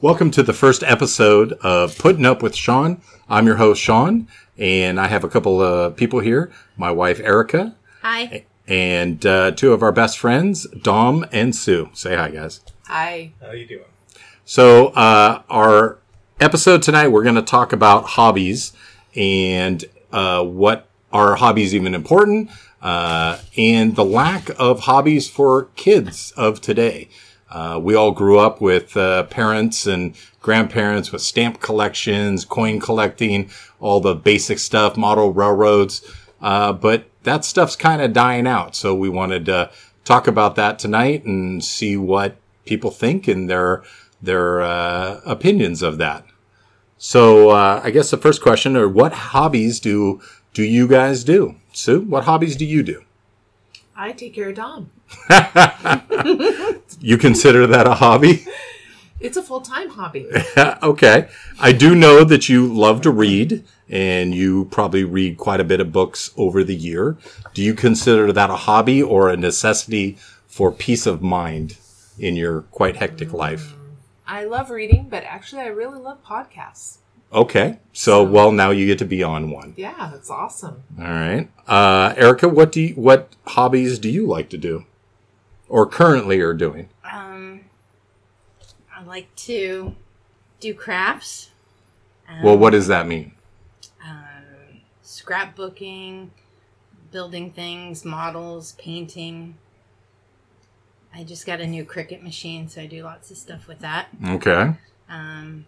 Welcome 0.00 0.30
to 0.32 0.42
the 0.42 0.52
first 0.52 0.82
episode 0.82 1.52
of 1.62 1.96
Putting 1.98 2.26
Up 2.26 2.42
with 2.42 2.54
Sean. 2.54 3.00
I'm 3.28 3.46
your 3.46 3.56
host, 3.56 3.80
Sean, 3.80 4.28
and 4.58 5.00
I 5.00 5.06
have 5.08 5.24
a 5.24 5.28
couple 5.28 5.60
of 5.60 5.96
people 5.96 6.20
here. 6.20 6.52
My 6.76 6.90
wife, 6.90 7.18
Erica, 7.20 7.74
Hi. 8.02 8.44
and 8.68 9.24
uh, 9.24 9.52
two 9.52 9.72
of 9.72 9.82
our 9.82 9.92
best 9.92 10.18
friends, 10.18 10.66
Dom 10.82 11.24
and 11.32 11.56
Sue. 11.56 11.88
Say 11.94 12.14
hi, 12.14 12.30
guys. 12.30 12.60
Hi. 12.86 13.32
How 13.40 13.52
you 13.52 13.66
doing? 13.66 13.84
So, 14.44 14.88
uh, 14.88 15.42
our 15.48 15.98
episode 16.40 16.82
tonight, 16.82 17.08
we're 17.08 17.22
going 17.24 17.34
to 17.36 17.42
talk 17.42 17.72
about 17.72 18.04
hobbies 18.04 18.72
and 19.14 19.82
uh, 20.12 20.44
what 20.44 20.88
are 21.10 21.36
hobbies 21.36 21.74
even 21.74 21.94
important, 21.94 22.50
uh, 22.82 23.38
and 23.56 23.96
the 23.96 24.04
lack 24.04 24.50
of 24.58 24.80
hobbies 24.80 25.28
for 25.30 25.64
kids 25.74 26.32
of 26.36 26.60
today. 26.60 27.08
Uh, 27.50 27.78
we 27.82 27.94
all 27.94 28.10
grew 28.10 28.38
up 28.38 28.60
with 28.60 28.96
uh, 28.96 29.22
parents 29.24 29.86
and 29.86 30.14
grandparents 30.40 31.12
with 31.12 31.22
stamp 31.22 31.60
collections, 31.60 32.44
coin 32.44 32.80
collecting, 32.80 33.50
all 33.80 34.00
the 34.00 34.14
basic 34.14 34.58
stuff, 34.58 34.96
model 34.96 35.32
railroads. 35.32 36.02
Uh, 36.40 36.72
but 36.72 37.08
that 37.22 37.44
stuff's 37.44 37.76
kind 37.76 38.02
of 38.02 38.12
dying 38.12 38.46
out. 38.46 38.74
So 38.74 38.94
we 38.94 39.08
wanted 39.08 39.46
to 39.46 39.70
talk 40.04 40.26
about 40.26 40.56
that 40.56 40.78
tonight 40.78 41.24
and 41.24 41.64
see 41.64 41.96
what 41.96 42.36
people 42.64 42.90
think 42.90 43.28
and 43.28 43.48
their 43.48 43.82
their 44.22 44.62
uh, 44.62 45.20
opinions 45.24 45.82
of 45.82 45.98
that. 45.98 46.24
So 46.98 47.50
uh, 47.50 47.80
I 47.84 47.90
guess 47.90 48.10
the 48.10 48.16
first 48.16 48.42
question 48.42 48.76
are 48.76 48.88
what 48.88 49.12
hobbies 49.12 49.80
do 49.80 50.20
do 50.54 50.62
you 50.62 50.88
guys 50.88 51.22
do? 51.22 51.56
Sue, 51.72 52.00
what 52.00 52.24
hobbies 52.24 52.56
do 52.56 52.64
you 52.64 52.82
do? 52.82 53.05
I 53.96 54.12
take 54.12 54.34
care 54.34 54.50
of 54.50 54.56
Dom. 54.56 54.90
You 57.00 57.18
consider 57.18 57.66
that 57.66 57.86
a 57.86 57.94
hobby? 57.94 58.46
It's 59.20 59.36
a 59.36 59.42
full 59.42 59.60
time 59.60 59.90
hobby. 59.90 60.26
okay. 60.82 61.28
I 61.60 61.72
do 61.72 61.94
know 61.94 62.24
that 62.24 62.48
you 62.48 62.66
love 62.66 63.00
to 63.02 63.10
read 63.10 63.64
and 63.88 64.34
you 64.34 64.66
probably 64.66 65.04
read 65.04 65.38
quite 65.38 65.60
a 65.60 65.64
bit 65.64 65.80
of 65.80 65.92
books 65.92 66.32
over 66.36 66.64
the 66.64 66.74
year. 66.74 67.16
Do 67.54 67.62
you 67.62 67.74
consider 67.74 68.32
that 68.32 68.50
a 68.50 68.56
hobby 68.56 69.02
or 69.02 69.28
a 69.28 69.36
necessity 69.36 70.18
for 70.46 70.72
peace 70.72 71.06
of 71.06 71.22
mind 71.22 71.78
in 72.18 72.34
your 72.36 72.62
quite 72.62 72.96
hectic 72.96 73.32
life? 73.32 73.72
Um, 73.72 73.98
I 74.26 74.44
love 74.44 74.70
reading, 74.70 75.06
but 75.08 75.22
actually, 75.22 75.62
I 75.62 75.66
really 75.66 76.00
love 76.00 76.24
podcasts. 76.24 76.98
Okay. 77.32 77.78
So, 77.92 78.22
well, 78.22 78.52
now 78.52 78.70
you 78.70 78.86
get 78.86 78.98
to 78.98 79.04
be 79.04 79.22
on 79.22 79.50
one. 79.50 79.74
Yeah, 79.76 80.10
that's 80.12 80.30
awesome. 80.30 80.82
All 80.98 81.04
right. 81.04 81.48
Uh, 81.66 82.14
Erica, 82.16 82.48
what 82.48 82.72
do 82.72 82.80
you, 82.80 82.94
what 82.94 83.34
hobbies 83.46 83.98
do 83.98 84.08
you 84.08 84.26
like 84.26 84.48
to 84.50 84.58
do 84.58 84.84
or 85.68 85.86
currently 85.86 86.40
are 86.40 86.54
doing? 86.54 86.88
Um, 87.10 87.62
I 88.94 89.02
like 89.02 89.34
to 89.36 89.94
do 90.60 90.74
crafts. 90.74 91.50
Um, 92.28 92.42
Well, 92.42 92.58
what 92.58 92.70
does 92.70 92.86
that 92.88 93.06
mean? 93.06 93.32
Um, 94.06 94.80
scrapbooking, 95.04 96.28
building 97.10 97.50
things, 97.50 98.04
models, 98.04 98.72
painting. 98.78 99.56
I 101.14 101.24
just 101.24 101.46
got 101.46 101.60
a 101.60 101.66
new 101.66 101.84
Cricut 101.84 102.22
machine, 102.22 102.68
so 102.68 102.82
I 102.82 102.86
do 102.86 103.02
lots 103.02 103.30
of 103.30 103.38
stuff 103.38 103.66
with 103.66 103.78
that. 103.80 104.08
Okay. 104.24 104.74
Um, 105.08 105.64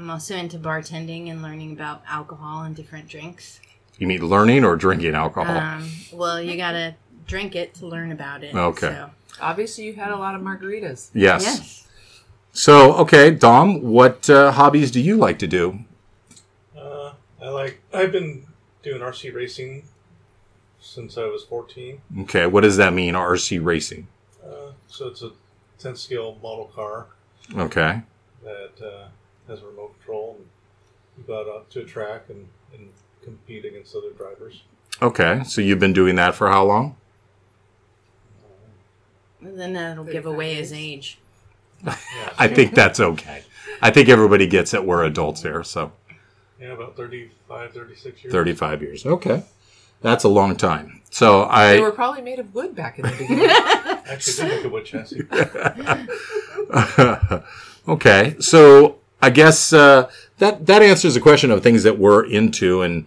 I'm 0.00 0.08
also 0.08 0.34
into 0.34 0.58
bartending 0.58 1.30
and 1.30 1.42
learning 1.42 1.72
about 1.72 2.02
alcohol 2.08 2.62
and 2.62 2.74
different 2.74 3.06
drinks. 3.06 3.60
You 3.98 4.06
mean 4.06 4.26
learning 4.26 4.64
or 4.64 4.74
drinking 4.74 5.14
alcohol? 5.14 5.54
Um, 5.58 5.90
well, 6.10 6.40
you 6.40 6.56
gotta 6.56 6.94
drink 7.26 7.54
it 7.54 7.74
to 7.74 7.86
learn 7.86 8.10
about 8.10 8.42
it. 8.42 8.54
Okay. 8.54 8.88
so- 8.88 9.10
Obviously, 9.42 9.84
you've 9.84 9.96
had 9.96 10.10
a 10.10 10.16
lot 10.16 10.34
of 10.34 10.40
margaritas. 10.40 11.10
yes. 11.12 11.42
Yes. 11.44 11.86
So, 12.52 12.94
okay, 12.94 13.30
Dom, 13.30 13.82
what 13.82 14.28
uh, 14.30 14.52
hobbies 14.52 14.90
do 14.90 15.00
you 15.00 15.16
like 15.18 15.38
to 15.40 15.46
do? 15.46 15.80
Uh, 16.76 17.12
I 17.40 17.48
like. 17.50 17.80
I've 17.92 18.10
been 18.10 18.46
doing 18.82 19.00
RC 19.02 19.32
racing 19.34 19.84
since 20.80 21.16
I 21.18 21.24
was 21.26 21.44
14. 21.44 22.00
Okay, 22.22 22.46
what 22.46 22.62
does 22.62 22.76
that 22.78 22.92
mean, 22.94 23.14
RC 23.14 23.62
racing? 23.62 24.08
Uh, 24.44 24.72
so 24.88 25.08
it's 25.08 25.22
a 25.22 25.30
10 25.78 25.94
scale 25.94 26.38
model 26.42 26.72
car 26.74 27.06
Okay. 27.56 28.00
that 28.42 28.72
has 29.50 29.62
a 29.62 29.66
remote 29.66 29.94
control, 29.98 30.36
and 30.38 30.46
you 31.18 31.24
go 31.24 31.40
out 31.40 31.48
uh, 31.48 31.60
to 31.70 31.80
a 31.80 31.84
track 31.84 32.22
and, 32.28 32.46
and 32.72 32.88
compete 33.22 33.64
against 33.64 33.94
other 33.94 34.10
drivers. 34.10 34.62
Okay, 35.02 35.42
so 35.44 35.60
you've 35.60 35.78
been 35.78 35.92
doing 35.92 36.16
that 36.16 36.34
for 36.34 36.48
how 36.48 36.64
long? 36.64 36.96
And 39.42 39.58
then 39.58 39.72
that'll 39.72 40.04
give 40.04 40.26
away 40.26 40.54
his 40.54 40.72
age. 40.72 41.18
Yeah, 41.84 41.96
I 42.38 42.48
think 42.48 42.74
that's 42.74 43.00
okay. 43.00 43.42
I 43.82 43.90
think 43.90 44.08
everybody 44.08 44.46
gets 44.46 44.74
it. 44.74 44.84
We're 44.84 45.04
adults 45.04 45.42
here, 45.42 45.64
so 45.64 45.92
yeah, 46.60 46.72
about 46.72 46.96
35, 46.96 47.72
36 47.72 48.24
years. 48.24 48.32
35 48.32 48.82
years. 48.82 49.06
Okay. 49.06 49.42
That's 50.02 50.24
a 50.24 50.28
long 50.28 50.56
time. 50.56 51.00
So 51.10 51.40
They 51.42 51.80
were 51.80 51.92
I 51.92 51.94
probably 51.94 52.22
made 52.22 52.38
of 52.38 52.54
wood 52.54 52.74
back 52.74 52.98
in 52.98 53.06
the 53.06 53.12
beginning. 53.12 53.46
Actually, 53.50 54.48
did 54.48 54.56
make 54.56 54.64
a 54.64 54.68
wood 54.68 54.84
chassis. 54.84 55.26
okay. 57.88 58.36
So 58.40 58.99
I 59.22 59.30
guess 59.30 59.72
uh, 59.72 60.10
that 60.38 60.66
that 60.66 60.82
answers 60.82 61.14
the 61.14 61.20
question 61.20 61.50
of 61.50 61.62
things 61.62 61.82
that 61.82 61.98
we're 61.98 62.24
into. 62.24 62.82
And 62.82 63.06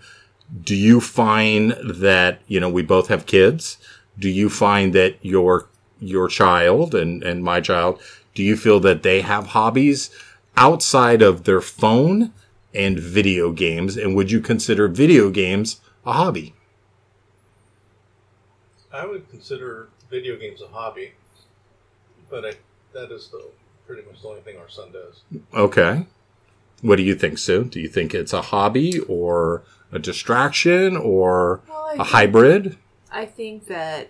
do 0.64 0.76
you 0.76 1.02
find 1.02 1.72
that 1.84 2.42
you 2.48 2.60
know 2.60 2.70
we 2.70 2.84
both 2.84 3.08
have 3.08 3.26
kids? 3.26 3.78
Do 4.20 4.30
you 4.30 4.50
find 4.50 4.94
that 4.94 5.18
your 5.22 5.70
your 6.00 6.28
child 6.28 6.94
and 6.94 7.24
and 7.24 7.44
my 7.44 7.62
child? 7.62 8.00
Do 8.36 8.44
you 8.44 8.56
feel 8.56 8.80
that 8.82 9.04
they 9.04 9.22
have 9.22 9.48
hobbies 9.48 10.10
outside 10.56 11.22
of 11.22 11.44
their 11.44 11.62
phone 11.62 12.34
and 12.74 13.00
video 13.00 13.52
games? 13.52 13.98
And 13.98 14.16
would 14.16 14.32
you 14.32 14.40
consider 14.40 14.88
video 14.88 15.30
games 15.30 15.82
a 16.06 16.14
hobby? 16.14 16.54
I 18.92 19.08
would 19.08 19.30
consider 19.30 19.90
video 20.12 20.38
games 20.38 20.62
a 20.62 20.68
hobby, 20.68 21.14
but 22.30 22.46
I, 22.46 22.54
that 22.94 23.12
is 23.12 23.30
the 23.30 23.50
pretty 23.88 24.04
much 24.08 24.22
the 24.22 24.28
only 24.28 24.42
thing 24.42 24.58
our 24.58 24.70
son 24.70 24.92
does. 24.92 25.22
Okay. 25.54 26.06
What 26.82 26.98
do 26.98 27.04
you 27.04 27.16
think, 27.16 27.38
Sue? 27.38 27.64
Do 27.66 27.80
you 27.80 27.88
think 27.88 28.14
it's 28.14 28.34
a 28.34 28.42
hobby 28.42 29.00
or 29.02 29.64
a 29.92 30.00
distraction 30.00 30.98
or 30.98 31.62
Well, 31.70 31.86
I 31.86 31.92
a 31.94 31.96
think- 31.98 32.08
hybrid? 32.10 32.78
I 33.12 33.26
think 33.26 33.68
that 33.68 34.10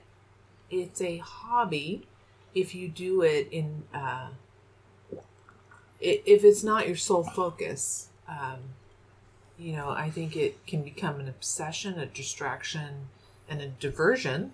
it's 0.72 1.01
a 1.01 1.17
hobby 1.17 2.07
if 2.56 2.73
you 2.73 2.88
do 2.88 3.22
it 3.22 3.47
in 3.51 3.84
uh, 3.94 4.29
if 6.00 6.44
it's 6.44 6.63
not 6.63 6.88
your 6.88 6.95
sole 6.97 7.23
focus. 7.23 8.09
Um, 8.28 8.59
you 9.57 9.73
know, 9.73 9.90
I 9.90 10.09
think 10.09 10.35
it 10.35 10.66
can 10.66 10.81
become 10.84 11.19
an 11.19 11.28
obsession, 11.29 12.00
a 12.00 12.05
distraction, 12.05 13.07
and 13.47 13.61
a 13.61 13.67
diversion 13.67 14.53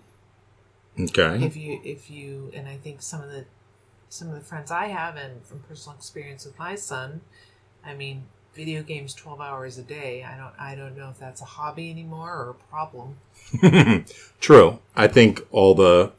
Okay. 0.98 1.44
if 1.44 1.56
you 1.56 1.80
if 1.84 2.10
you 2.10 2.50
and 2.54 2.68
I 2.68 2.76
think 2.76 3.00
some 3.02 3.22
of 3.22 3.30
the 3.30 3.44
some 4.10 4.28
of 4.28 4.34
the 4.34 4.40
friends 4.40 4.70
I 4.70 4.88
have 4.88 5.16
and 5.16 5.42
from 5.46 5.60
personal 5.60 5.96
experience 5.96 6.44
with 6.44 6.58
my 6.58 6.74
son, 6.74 7.22
I 7.82 7.94
mean, 7.94 8.24
video 8.52 8.82
games 8.82 9.14
twelve 9.14 9.40
hours 9.40 9.78
a 9.78 9.82
day. 9.82 10.24
I 10.24 10.36
don't 10.36 10.52
I 10.58 10.74
don't 10.74 10.98
know 10.98 11.08
if 11.08 11.18
that's 11.18 11.40
a 11.40 11.46
hobby 11.46 11.90
anymore 11.90 12.34
or 12.34 12.50
a 12.50 12.54
problem. 12.54 14.04
True. 14.40 14.80
I 14.94 15.06
think 15.06 15.40
all 15.52 15.74
the 15.74 16.12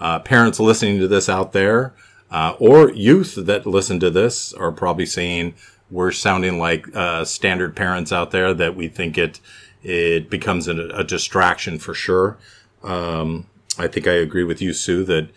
uh, 0.00 0.18
parents 0.20 0.58
listening 0.58 0.98
to 0.98 1.06
this 1.06 1.28
out 1.28 1.52
there, 1.52 1.94
uh, 2.30 2.56
or 2.58 2.90
youth 2.90 3.36
that 3.36 3.66
listen 3.66 4.00
to 4.00 4.10
this, 4.10 4.52
are 4.54 4.72
probably 4.72 5.06
saying 5.06 5.54
we're 5.90 6.10
sounding 6.10 6.58
like 6.58 6.86
uh, 6.96 7.24
standard 7.24 7.76
parents 7.76 8.12
out 8.12 8.30
there 8.30 8.54
that 8.54 8.74
we 8.74 8.88
think 8.88 9.18
it 9.18 9.40
it 9.82 10.30
becomes 10.30 10.66
a, 10.66 10.88
a 10.88 11.04
distraction 11.04 11.78
for 11.78 11.92
sure. 11.92 12.38
Um, 12.82 13.46
I 13.78 13.88
think 13.88 14.06
I 14.06 14.12
agree 14.12 14.44
with 14.44 14.62
you, 14.62 14.72
Sue, 14.72 15.04
that 15.04 15.28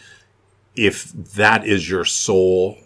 if 0.78 1.12
that 1.12 1.66
is 1.66 1.90
your 1.90 2.06
sole 2.06 2.78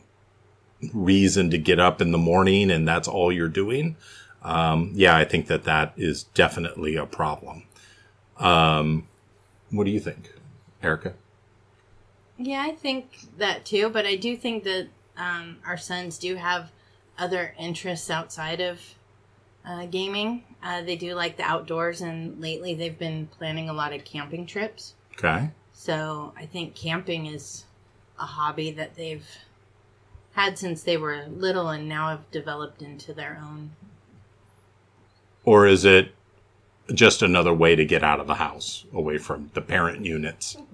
reason 0.93 1.51
to 1.51 1.57
get 1.57 1.79
up 1.79 2.01
in 2.01 2.11
the 2.11 2.17
morning 2.17 2.71
and 2.71 2.87
that's 2.87 3.07
all 3.07 3.31
you're 3.31 3.49
doing, 3.49 3.97
um, 4.41 4.91
yeah, 4.95 5.15
I 5.15 5.25
think 5.25 5.47
that 5.47 5.65
that 5.65 5.93
is 5.97 6.23
definitely 6.23 6.95
a 6.95 7.05
problem. 7.05 7.63
Um, 8.37 9.07
what 9.69 9.83
do 9.83 9.91
you 9.91 9.99
think, 9.99 10.31
Erica? 10.81 11.13
Yeah, 12.37 12.63
I 12.65 12.71
think 12.71 13.19
that 13.37 13.65
too, 13.65 13.89
but 13.89 14.05
I 14.05 14.15
do 14.15 14.35
think 14.35 14.63
that 14.63 14.87
um, 15.17 15.57
our 15.65 15.77
sons 15.77 16.17
do 16.17 16.35
have 16.35 16.71
other 17.19 17.53
interests 17.59 18.09
outside 18.09 18.61
of 18.61 18.79
uh, 19.63 19.85
gaming. 19.85 20.43
Uh, 20.63 20.81
they 20.81 20.95
do 20.95 21.13
like 21.13 21.37
the 21.37 21.43
outdoors, 21.43 22.01
and 22.01 22.41
lately 22.41 22.73
they've 22.73 22.97
been 22.97 23.27
planning 23.27 23.69
a 23.69 23.73
lot 23.73 23.93
of 23.93 24.03
camping 24.05 24.47
trips. 24.47 24.95
Okay. 25.13 25.51
So 25.73 26.33
I 26.35 26.47
think 26.47 26.73
camping 26.73 27.27
is 27.27 27.65
a 28.21 28.25
hobby 28.25 28.71
that 28.71 28.95
they've 28.95 29.27
had 30.33 30.57
since 30.57 30.83
they 30.83 30.95
were 30.95 31.25
little 31.27 31.69
and 31.69 31.89
now 31.89 32.09
have 32.09 32.29
developed 32.31 32.81
into 32.81 33.13
their 33.13 33.41
own. 33.43 33.71
Or 35.43 35.65
is 35.67 35.83
it 35.83 36.13
just 36.93 37.21
another 37.21 37.53
way 37.53 37.75
to 37.75 37.83
get 37.85 38.03
out 38.03 38.19
of 38.19 38.27
the 38.27 38.35
house, 38.35 38.85
away 38.93 39.17
from 39.17 39.49
the 39.53 39.61
parent 39.61 40.05
units? 40.05 40.57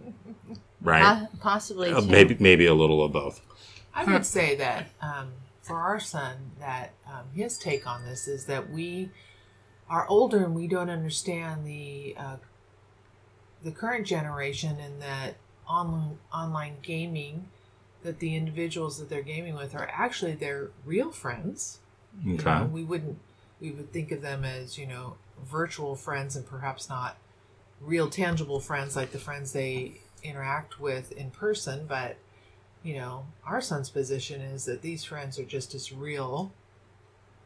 Right. 0.79 1.27
Po- 1.31 1.37
possibly 1.41 1.89
Uh, 1.89 2.01
maybe 2.01 2.37
maybe 2.39 2.67
a 2.67 2.73
little 2.73 3.03
of 3.03 3.11
both. 3.11 3.41
I 3.95 4.05
would 4.05 4.25
say 4.27 4.55
that 4.55 4.85
um, 5.01 5.31
for 5.63 5.79
our 5.79 5.99
son 5.99 6.51
that 6.59 6.93
um, 7.07 7.25
his 7.33 7.57
take 7.57 7.87
on 7.87 8.05
this 8.05 8.27
is 8.27 8.45
that 8.45 8.69
we 8.69 9.09
are 9.89 10.07
older 10.07 10.43
and 10.45 10.53
we 10.53 10.67
don't 10.67 10.91
understand 10.91 11.65
the 11.65 12.15
uh, 12.17 12.37
the 13.63 13.71
current 13.71 14.05
generation 14.05 14.77
and 14.79 15.01
that 15.01 15.35
online 15.67 16.17
online 16.33 16.77
gaming 16.81 17.49
that 18.03 18.19
the 18.19 18.35
individuals 18.35 18.99
that 18.99 19.09
they're 19.09 19.21
gaming 19.21 19.55
with 19.55 19.75
are 19.75 19.89
actually 19.91 20.33
their 20.33 20.69
real 20.85 21.11
friends. 21.11 21.79
You 22.25 22.35
Okay. 22.35 22.43
know, 22.45 22.65
we 22.65 22.83
wouldn't 22.83 23.19
we 23.59 23.71
would 23.71 23.91
think 23.91 24.11
of 24.11 24.21
them 24.21 24.43
as, 24.43 24.77
you 24.77 24.85
know, 24.85 25.15
virtual 25.43 25.95
friends 25.95 26.35
and 26.35 26.45
perhaps 26.45 26.89
not 26.89 27.17
real 27.81 28.09
tangible 28.09 28.59
friends 28.59 28.95
like 28.95 29.11
the 29.11 29.19
friends 29.19 29.51
they 29.51 29.93
interact 30.23 30.79
with 30.79 31.11
in 31.11 31.31
person, 31.31 31.85
but 31.87 32.17
you 32.83 32.95
know, 32.95 33.25
our 33.45 33.59
son's 33.61 33.89
position 33.89 34.39
is 34.41 34.65
that 34.65 34.81
these 34.81 35.03
friends 35.03 35.37
are 35.39 35.43
just 35.43 35.75
as 35.75 35.91
real 35.91 36.53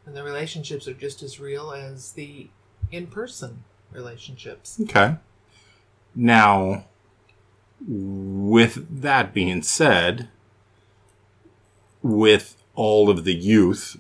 and 0.06 0.16
the 0.16 0.24
relationships 0.24 0.88
are 0.88 0.94
just 0.94 1.24
as 1.24 1.40
real 1.40 1.72
as 1.72 2.14
the 2.14 2.50
in 2.92 3.08
person 3.08 3.64
relationships. 3.92 4.80
Okay. 4.84 5.16
Now, 6.16 6.86
with 7.88 9.02
that 9.02 9.34
being 9.34 9.62
said, 9.62 10.30
with 12.02 12.58
all 12.76 13.10
of 13.10 13.26
the 13.26 13.34
youth 13.34 13.98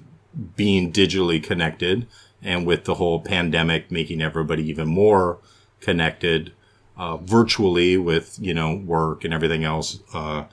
being 0.55 0.91
digitally 0.91 1.43
connected 1.43 2.07
and 2.41 2.65
with 2.65 2.85
the 2.85 2.95
whole 2.95 3.19
pandemic 3.19 3.91
making 3.91 4.21
everybody 4.21 4.67
even 4.67 4.87
more 4.87 5.37
connected 5.79 6.51
uh, 6.97 7.17
virtually 7.17 7.97
with, 7.97 8.37
you 8.39 8.53
know, 8.53 8.75
work 8.75 9.23
and 9.23 9.33
everything 9.33 9.63
else, 9.63 9.99
uh, 10.13 10.45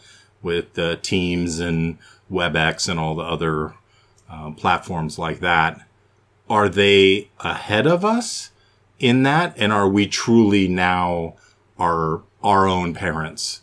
with 0.43 0.79
Teams 1.03 1.59
and 1.59 1.99
WebEx 2.31 2.89
and 2.89 3.01
all 3.01 3.15
the 3.15 3.23
other 3.23 3.75
uh, 4.31 4.51
platforms 4.53 5.19
like 5.19 5.41
that, 5.41 5.87
are 6.49 6.69
they 6.69 7.29
ahead 7.41 7.87
of 7.87 8.05
us? 8.05 8.51
in 8.99 9.23
that 9.23 9.55
and 9.57 9.73
are 9.73 9.89
we 9.89 10.07
truly 10.07 10.69
now 10.69 11.35
our 11.79 12.23
our 12.43 12.67
own 12.67 12.95
parents 12.95 13.61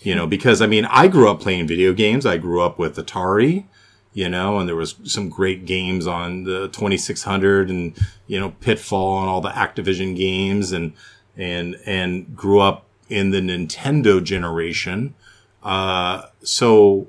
you 0.00 0.14
know 0.14 0.26
because 0.26 0.60
i 0.60 0.66
mean 0.66 0.84
i 0.86 1.08
grew 1.08 1.28
up 1.30 1.40
playing 1.40 1.66
video 1.66 1.92
games. 1.92 2.26
I 2.26 2.36
grew 2.38 2.60
up 2.60 2.78
with 2.78 2.96
atari 2.96 3.64
you 4.12 4.28
know 4.28 4.58
and 4.58 4.68
there 4.68 4.76
was 4.76 4.96
some 5.04 5.28
great 5.28 5.64
games 5.66 6.06
on 6.06 6.44
the 6.44 6.68
2600 6.68 7.70
and 7.70 7.96
you 8.26 8.40
know 8.40 8.50
pitfall 8.60 9.20
and 9.20 9.28
all 9.28 9.40
the 9.40 9.50
activision 9.50 10.16
games 10.16 10.72
and 10.72 10.92
and 11.36 11.76
and 11.86 12.36
grew 12.36 12.60
up 12.60 12.86
in 13.08 13.30
the 13.30 13.40
nintendo 13.40 14.22
generation. 14.22 15.14
Uh 15.62 16.26
so 16.42 17.06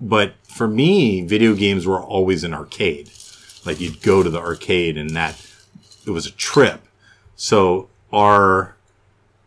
but 0.00 0.34
for 0.42 0.68
me 0.68 1.22
video 1.22 1.54
games 1.54 1.86
were 1.86 2.02
always 2.02 2.44
an 2.44 2.52
arcade. 2.54 3.10
Like 3.64 3.80
you'd 3.80 4.02
go 4.02 4.22
to 4.22 4.30
the 4.30 4.40
arcade 4.40 4.96
and 4.96 5.10
that 5.10 5.44
it 6.06 6.10
was 6.10 6.26
a 6.26 6.32
trip. 6.32 6.86
So 7.36 7.88
are 8.12 8.75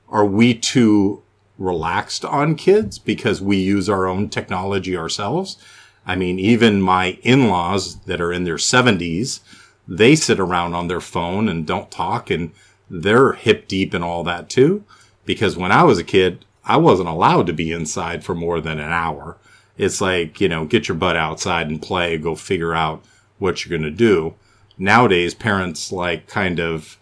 are 0.10 0.26
we 0.26 0.54
too 0.54 1.24
relaxed 1.58 2.24
on 2.26 2.56
kids 2.56 2.98
because 2.98 3.42
we 3.42 3.58
use 3.58 3.90
our 3.90 4.08
own 4.08 4.30
technology 4.30 4.96
ourselves? 4.98 5.58
I 6.06 6.16
mean, 6.16 6.40
even 6.40 6.82
my 6.82 7.20
in-laws 7.22 8.00
that 8.02 8.22
are 8.22 8.34
in 8.34 8.44
their 8.44 8.56
70s, 8.56 9.42
they 9.88 10.16
sit 10.16 10.40
around 10.40 10.74
on 10.74 10.88
their 10.88 11.02
phone 11.02 11.50
and 11.50 11.68
don't 11.68 11.92
talk 11.92 12.30
and 12.30 12.52
they're 12.90 13.34
hip 13.34 13.68
deep 13.68 13.94
in 13.94 14.02
all 14.02 14.24
that 14.24 14.50
too. 14.50 14.84
Because 15.26 15.58
when 15.58 15.72
I 15.72 15.84
was 15.84 16.00
a 16.00 16.04
kid, 16.04 16.46
I 16.66 16.78
wasn't 16.78 17.10
allowed 17.10 17.48
to 17.48 17.54
be 17.54 17.72
inside 17.72 18.24
for 18.24 18.34
more 18.34 18.60
than 18.62 18.80
an 18.80 18.92
hour. 18.92 19.38
It's 19.78 20.02
like, 20.02 20.42
you 20.42 20.50
know, 20.50 20.66
get 20.66 20.88
your 20.88 20.98
butt 20.98 21.16
outside 21.16 21.70
and 21.70 21.82
play, 21.82 22.18
go 22.18 22.36
figure 22.36 22.74
out 22.74 23.04
what 23.38 23.64
you're 23.64 23.78
going 23.78 23.90
to 23.90 23.96
do 23.96 24.36
nowadays 24.80 25.34
parents 25.34 25.92
like 25.92 26.28
kind 26.28 26.60
of 26.60 26.98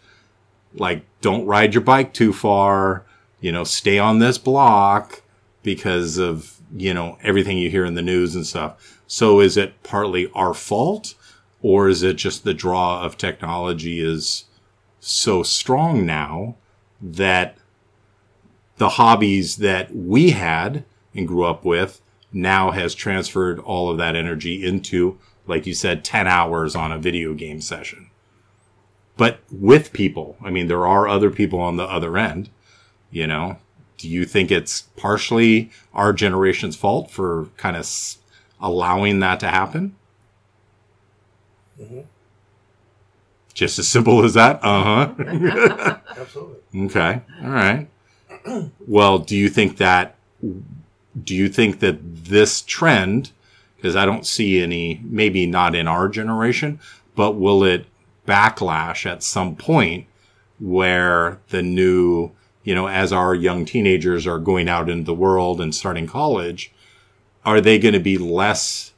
like 0.79 1.03
don't 1.21 1.45
ride 1.45 1.73
your 1.73 1.81
bike 1.81 2.13
too 2.13 2.33
far 2.33 3.05
you 3.39 3.51
know 3.51 3.63
stay 3.63 3.99
on 3.99 4.19
this 4.19 4.37
block 4.37 5.21
because 5.63 6.17
of 6.17 6.59
you 6.75 6.93
know 6.93 7.17
everything 7.21 7.57
you 7.57 7.69
hear 7.69 7.85
in 7.85 7.95
the 7.95 8.01
news 8.01 8.35
and 8.35 8.45
stuff 8.45 8.99
so 9.07 9.39
is 9.39 9.57
it 9.57 9.81
partly 9.83 10.29
our 10.33 10.53
fault 10.53 11.13
or 11.61 11.87
is 11.87 12.03
it 12.03 12.15
just 12.15 12.43
the 12.43 12.53
draw 12.53 13.01
of 13.03 13.17
technology 13.17 13.99
is 13.99 14.45
so 14.99 15.43
strong 15.43 16.05
now 16.05 16.55
that 17.01 17.57
the 18.77 18.89
hobbies 18.89 19.57
that 19.57 19.95
we 19.95 20.31
had 20.31 20.83
and 21.15 21.27
grew 21.27 21.43
up 21.43 21.65
with 21.65 22.01
now 22.31 22.71
has 22.71 22.93
transferred 22.93 23.59
all 23.59 23.89
of 23.89 23.97
that 23.97 24.15
energy 24.15 24.63
into 24.63 25.17
like 25.47 25.65
you 25.65 25.73
said, 25.73 26.03
10 26.03 26.27
hours 26.27 26.75
on 26.75 26.91
a 26.91 26.99
video 26.99 27.33
game 27.33 27.61
session. 27.61 28.06
But 29.17 29.39
with 29.51 29.93
people, 29.93 30.37
I 30.43 30.49
mean, 30.51 30.67
there 30.67 30.85
are 30.87 31.07
other 31.07 31.31
people 31.31 31.59
on 31.59 31.77
the 31.77 31.83
other 31.85 32.17
end, 32.17 32.49
you 33.11 33.27
know. 33.27 33.57
Do 33.97 34.07
you 34.07 34.25
think 34.25 34.51
it's 34.51 34.81
partially 34.95 35.71
our 35.93 36.13
generation's 36.13 36.75
fault 36.75 37.09
for 37.09 37.49
kind 37.57 37.75
of 37.75 37.81
s- 37.81 38.19
allowing 38.61 39.19
that 39.21 39.39
to 39.39 39.47
happen? 39.47 39.95
Mhm. 41.79 42.05
Just 43.53 43.79
as 43.79 43.87
simple 43.87 44.23
as 44.23 44.35
that? 44.35 44.59
Uh 44.63 44.83
huh. 45.15 45.99
Absolutely. 46.17 46.85
Okay. 46.85 47.21
All 47.43 47.49
right. 47.49 47.87
Well, 48.87 49.19
do 49.19 49.35
you 49.35 49.49
think 49.49 49.75
that 49.77 50.15
do 51.21 51.35
you 51.35 51.49
think 51.49 51.79
that 51.79 51.97
this 52.01 52.61
trend 52.61 53.31
because 53.75 53.95
I 53.95 54.05
don't 54.05 54.25
see 54.25 54.61
any 54.61 55.01
maybe 55.03 55.45
not 55.45 55.75
in 55.75 55.87
our 55.87 56.07
generation, 56.07 56.79
but 57.15 57.33
will 57.33 57.63
it 57.63 57.85
backlash 58.27 59.05
at 59.09 59.23
some 59.23 59.55
point 59.55 60.05
where 60.59 61.39
the 61.49 61.61
new, 61.61 62.31
you 62.63 62.75
know, 62.75 62.87
as 62.87 63.13
our 63.13 63.33
young 63.33 63.65
teenagers 63.65 64.27
are 64.27 64.39
going 64.39 64.67
out 64.67 64.89
into 64.89 65.05
the 65.05 65.13
world 65.13 65.61
and 65.61 65.73
starting 65.73 66.07
college, 66.07 66.71
are 67.45 67.61
they 67.61 67.79
going 67.79 67.93
to 67.93 67.99
be 67.99 68.17
less 68.17 68.93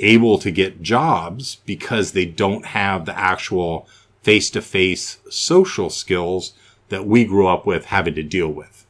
able 0.00 0.38
to 0.38 0.50
get 0.50 0.82
jobs 0.82 1.56
because 1.66 2.12
they 2.12 2.24
don't 2.24 2.66
have 2.66 3.04
the 3.04 3.18
actual 3.18 3.86
face 4.22 4.50
to 4.50 4.62
face 4.62 5.18
social 5.28 5.90
skills 5.90 6.54
that 6.88 7.06
we 7.06 7.24
grew 7.24 7.46
up 7.46 7.66
with 7.66 7.86
having 7.86 8.14
to 8.14 8.22
deal 8.22 8.48
with. 8.48 8.86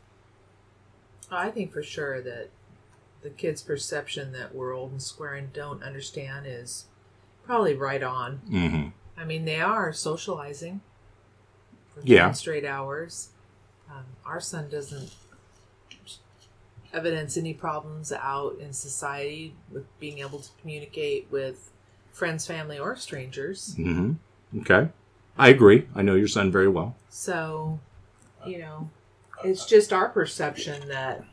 I 1.31 1.50
think 1.50 1.72
for 1.72 1.82
sure 1.82 2.20
that 2.22 2.50
the 3.22 3.31
kids' 3.31 3.62
perception 3.62 4.32
that 4.32 4.54
we're 4.54 4.75
old 4.75 4.92
and 4.92 5.02
square 5.02 5.34
and 5.34 5.52
don't 5.52 5.82
understand 5.82 6.47
is 6.49 6.87
probably 7.44 7.75
right 7.75 8.02
on. 8.02 8.37
hmm 8.49 8.88
I 9.20 9.24
mean, 9.26 9.44
they 9.44 9.60
are 9.60 9.92
socializing 9.92 10.80
for 11.94 12.00
Yeah. 12.02 12.26
10 12.26 12.34
straight 12.34 12.64
hours. 12.64 13.28
Um, 13.90 14.04
our 14.24 14.40
son 14.40 14.70
doesn't 14.70 15.10
evidence 16.92 17.36
any 17.36 17.52
problems 17.54 18.12
out 18.12 18.58
in 18.58 18.72
society 18.72 19.54
with 19.70 19.84
being 20.00 20.18
able 20.18 20.40
to 20.40 20.48
communicate 20.60 21.28
with 21.30 21.70
friends, 22.12 22.46
family, 22.46 22.78
or 22.78 22.96
strangers. 22.96 23.74
hmm 23.76 24.12
Okay. 24.58 24.88
I 25.38 25.48
agree. 25.48 25.86
I 25.94 26.02
know 26.02 26.14
your 26.16 26.26
son 26.28 26.50
very 26.50 26.68
well. 26.68 26.96
So, 27.08 27.78
you 28.44 28.58
know, 28.58 28.90
it's 29.44 29.64
just 29.66 29.92
our 29.92 30.08
perception 30.08 30.88
that, 30.88 31.24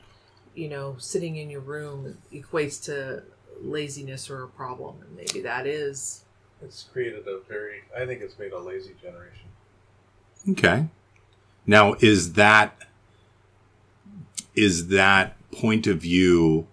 you 0.53 0.69
know, 0.69 0.95
sitting 0.99 1.37
in 1.37 1.49
your 1.49 1.61
room 1.61 2.17
equates 2.31 2.83
to 2.85 3.23
laziness 3.61 4.29
or 4.29 4.43
a 4.43 4.47
problem. 4.47 4.97
And 5.01 5.15
maybe 5.15 5.41
that 5.41 5.65
is. 5.65 6.23
It's 6.61 6.83
created 6.83 7.27
a 7.27 7.39
very. 7.47 7.81
I 7.95 8.05
think 8.05 8.21
it's 8.21 8.37
made 8.39 8.51
a 8.51 8.59
lazy 8.59 8.95
generation. 9.01 9.47
Okay. 10.49 10.87
Now, 11.65 11.95
is 11.99 12.33
that 12.33 12.81
is 14.55 14.87
that 14.87 15.35
point 15.51 15.87
of 15.87 15.99
view 15.99 16.67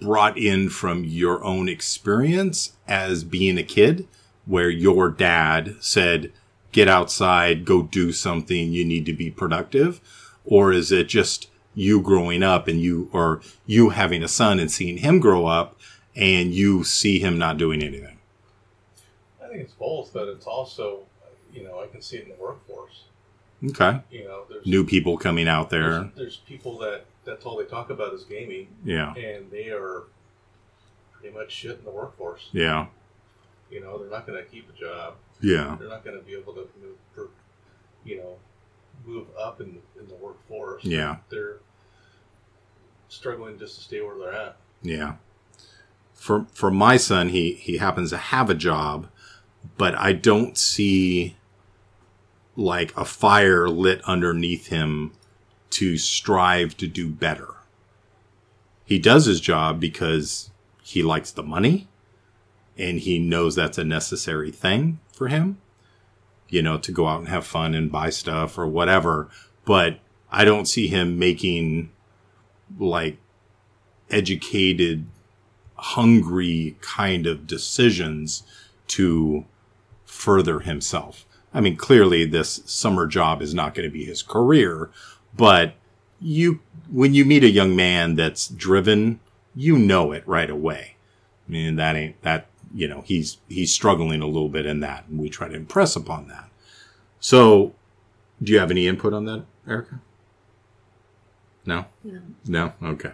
brought 0.00 0.38
in 0.38 0.68
from 0.68 1.04
your 1.04 1.44
own 1.44 1.68
experience 1.68 2.72
as 2.88 3.22
being 3.24 3.58
a 3.58 3.62
kid, 3.62 4.06
where 4.46 4.70
your 4.70 5.10
dad 5.10 5.76
said, 5.80 6.32
"Get 6.72 6.88
outside, 6.88 7.64
go 7.64 7.82
do 7.82 8.12
something. 8.12 8.72
You 8.72 8.84
need 8.84 9.04
to 9.06 9.12
be 9.12 9.30
productive," 9.30 10.00
or 10.44 10.72
is 10.72 10.90
it 10.90 11.08
just 11.08 11.48
you 11.74 12.00
growing 12.00 12.42
up 12.42 12.66
and 12.66 12.80
you 12.80 13.10
or 13.12 13.40
you 13.66 13.90
having 13.90 14.22
a 14.22 14.28
son 14.28 14.58
and 14.58 14.70
seeing 14.70 14.98
him 14.98 15.20
grow 15.20 15.46
up 15.46 15.78
and 16.16 16.52
you 16.52 16.82
see 16.82 17.18
him 17.18 17.38
not 17.38 17.58
doing 17.58 17.82
anything? 17.82 18.18
I 19.42 19.48
think 19.48 19.60
it's 19.60 19.74
both, 19.74 20.12
but 20.12 20.28
it's 20.28 20.46
also, 20.46 21.00
you 21.52 21.62
know, 21.62 21.80
I 21.80 21.86
can 21.86 22.00
see 22.02 22.16
it 22.16 22.24
in 22.24 22.30
the 22.30 22.34
workforce. 22.42 23.04
Okay. 23.64 24.00
You 24.10 24.24
know, 24.24 24.44
there's 24.48 24.66
New 24.66 24.84
people 24.84 25.16
coming 25.16 25.46
out 25.48 25.70
there. 25.70 25.90
There's, 26.00 26.14
there's 26.16 26.36
people 26.38 26.78
that 26.78 27.04
that's 27.24 27.44
all 27.46 27.56
they 27.56 27.64
talk 27.64 27.90
about 27.90 28.12
is 28.14 28.24
gaming, 28.24 28.68
Yeah. 28.84 29.14
and 29.14 29.50
they 29.50 29.70
are 29.70 30.04
pretty 31.12 31.34
much 31.36 31.50
shit 31.52 31.78
in 31.78 31.84
the 31.84 31.90
workforce. 31.90 32.48
Yeah. 32.52 32.86
You 33.70 33.80
know, 33.80 33.98
they're 33.98 34.10
not 34.10 34.26
going 34.26 34.42
to 34.42 34.48
keep 34.48 34.68
a 34.68 34.78
job. 34.78 35.14
Yeah. 35.40 35.76
They're 35.78 35.88
not 35.88 36.04
going 36.04 36.16
to 36.18 36.22
be 36.24 36.34
able 36.34 36.52
to 36.54 36.68
move, 36.80 36.96
per, 37.14 37.28
you 38.04 38.18
know, 38.18 38.36
move 39.04 39.26
up 39.40 39.60
in 39.60 39.78
in 39.98 40.06
the 40.08 40.14
workforce. 40.14 40.84
Yeah. 40.84 41.16
they're 41.30 41.56
struggling 43.08 43.58
just 43.58 43.76
to 43.76 43.80
stay 43.82 44.00
where 44.00 44.16
they're 44.18 44.32
at. 44.32 44.56
Yeah. 44.82 45.14
For 46.26 46.44
for 46.52 46.72
my 46.72 46.96
son, 46.96 47.28
he 47.28 47.52
he 47.52 47.76
happens 47.76 48.10
to 48.10 48.16
have 48.16 48.50
a 48.50 48.54
job, 48.54 49.08
but 49.78 49.94
I 49.94 50.12
don't 50.12 50.58
see 50.58 51.36
like 52.56 52.94
a 52.96 53.04
fire 53.04 53.68
lit 53.68 54.02
underneath 54.04 54.66
him 54.66 55.12
to 55.70 55.96
strive 55.96 56.76
to 56.78 56.88
do 56.88 57.08
better. 57.08 57.54
He 58.84 58.98
does 58.98 59.26
his 59.26 59.40
job 59.40 59.78
because 59.78 60.50
he 60.82 61.02
likes 61.02 61.30
the 61.30 61.42
money 61.44 61.86
and 62.76 62.98
he 62.98 63.20
knows 63.20 63.54
that's 63.54 63.78
a 63.78 63.84
necessary 63.84 64.50
thing 64.50 64.98
for 65.12 65.28
him, 65.28 65.58
you 66.48 66.60
know, 66.60 66.76
to 66.78 66.90
go 66.90 67.06
out 67.06 67.20
and 67.20 67.28
have 67.28 67.46
fun 67.46 67.72
and 67.72 67.92
buy 67.92 68.10
stuff 68.10 68.58
or 68.58 68.66
whatever. 68.66 69.28
But 69.64 70.00
I 70.30 70.44
don't 70.44 70.66
see 70.66 70.88
him 70.88 71.20
making 71.20 71.90
like 72.78 73.18
educated, 74.10 75.06
hungry 75.76 76.76
kind 76.80 77.26
of 77.26 77.46
decisions 77.46 78.42
to 78.88 79.44
further 80.04 80.60
himself. 80.60 81.26
I 81.52 81.60
mean, 81.60 81.76
clearly 81.76 82.24
this 82.24 82.62
summer 82.66 83.06
job 83.06 83.42
is 83.42 83.54
not 83.54 83.74
going 83.74 83.88
to 83.88 83.92
be 83.92 84.04
his 84.04 84.22
career, 84.22 84.90
but 85.34 85.74
you, 86.20 86.60
when 86.90 87.14
you 87.14 87.24
meet 87.24 87.44
a 87.44 87.50
young 87.50 87.76
man 87.76 88.14
that's 88.14 88.48
driven, 88.48 89.20
you 89.54 89.78
know 89.78 90.12
it 90.12 90.26
right 90.26 90.50
away. 90.50 90.96
I 91.48 91.52
mean, 91.52 91.76
that 91.76 91.96
ain't, 91.96 92.20
that, 92.22 92.46
you 92.74 92.88
know, 92.88 93.02
he's, 93.06 93.38
he's 93.48 93.72
struggling 93.72 94.22
a 94.22 94.26
little 94.26 94.48
bit 94.48 94.66
in 94.66 94.80
that 94.80 95.06
and 95.08 95.18
we 95.18 95.28
try 95.28 95.48
to 95.48 95.54
impress 95.54 95.96
upon 95.96 96.28
that. 96.28 96.50
So 97.20 97.74
do 98.42 98.52
you 98.52 98.58
have 98.58 98.70
any 98.70 98.86
input 98.86 99.12
on 99.12 99.24
that, 99.26 99.44
Erica? 99.66 100.00
No? 101.64 101.86
No. 102.04 102.20
No? 102.46 102.72
Okay. 102.82 103.12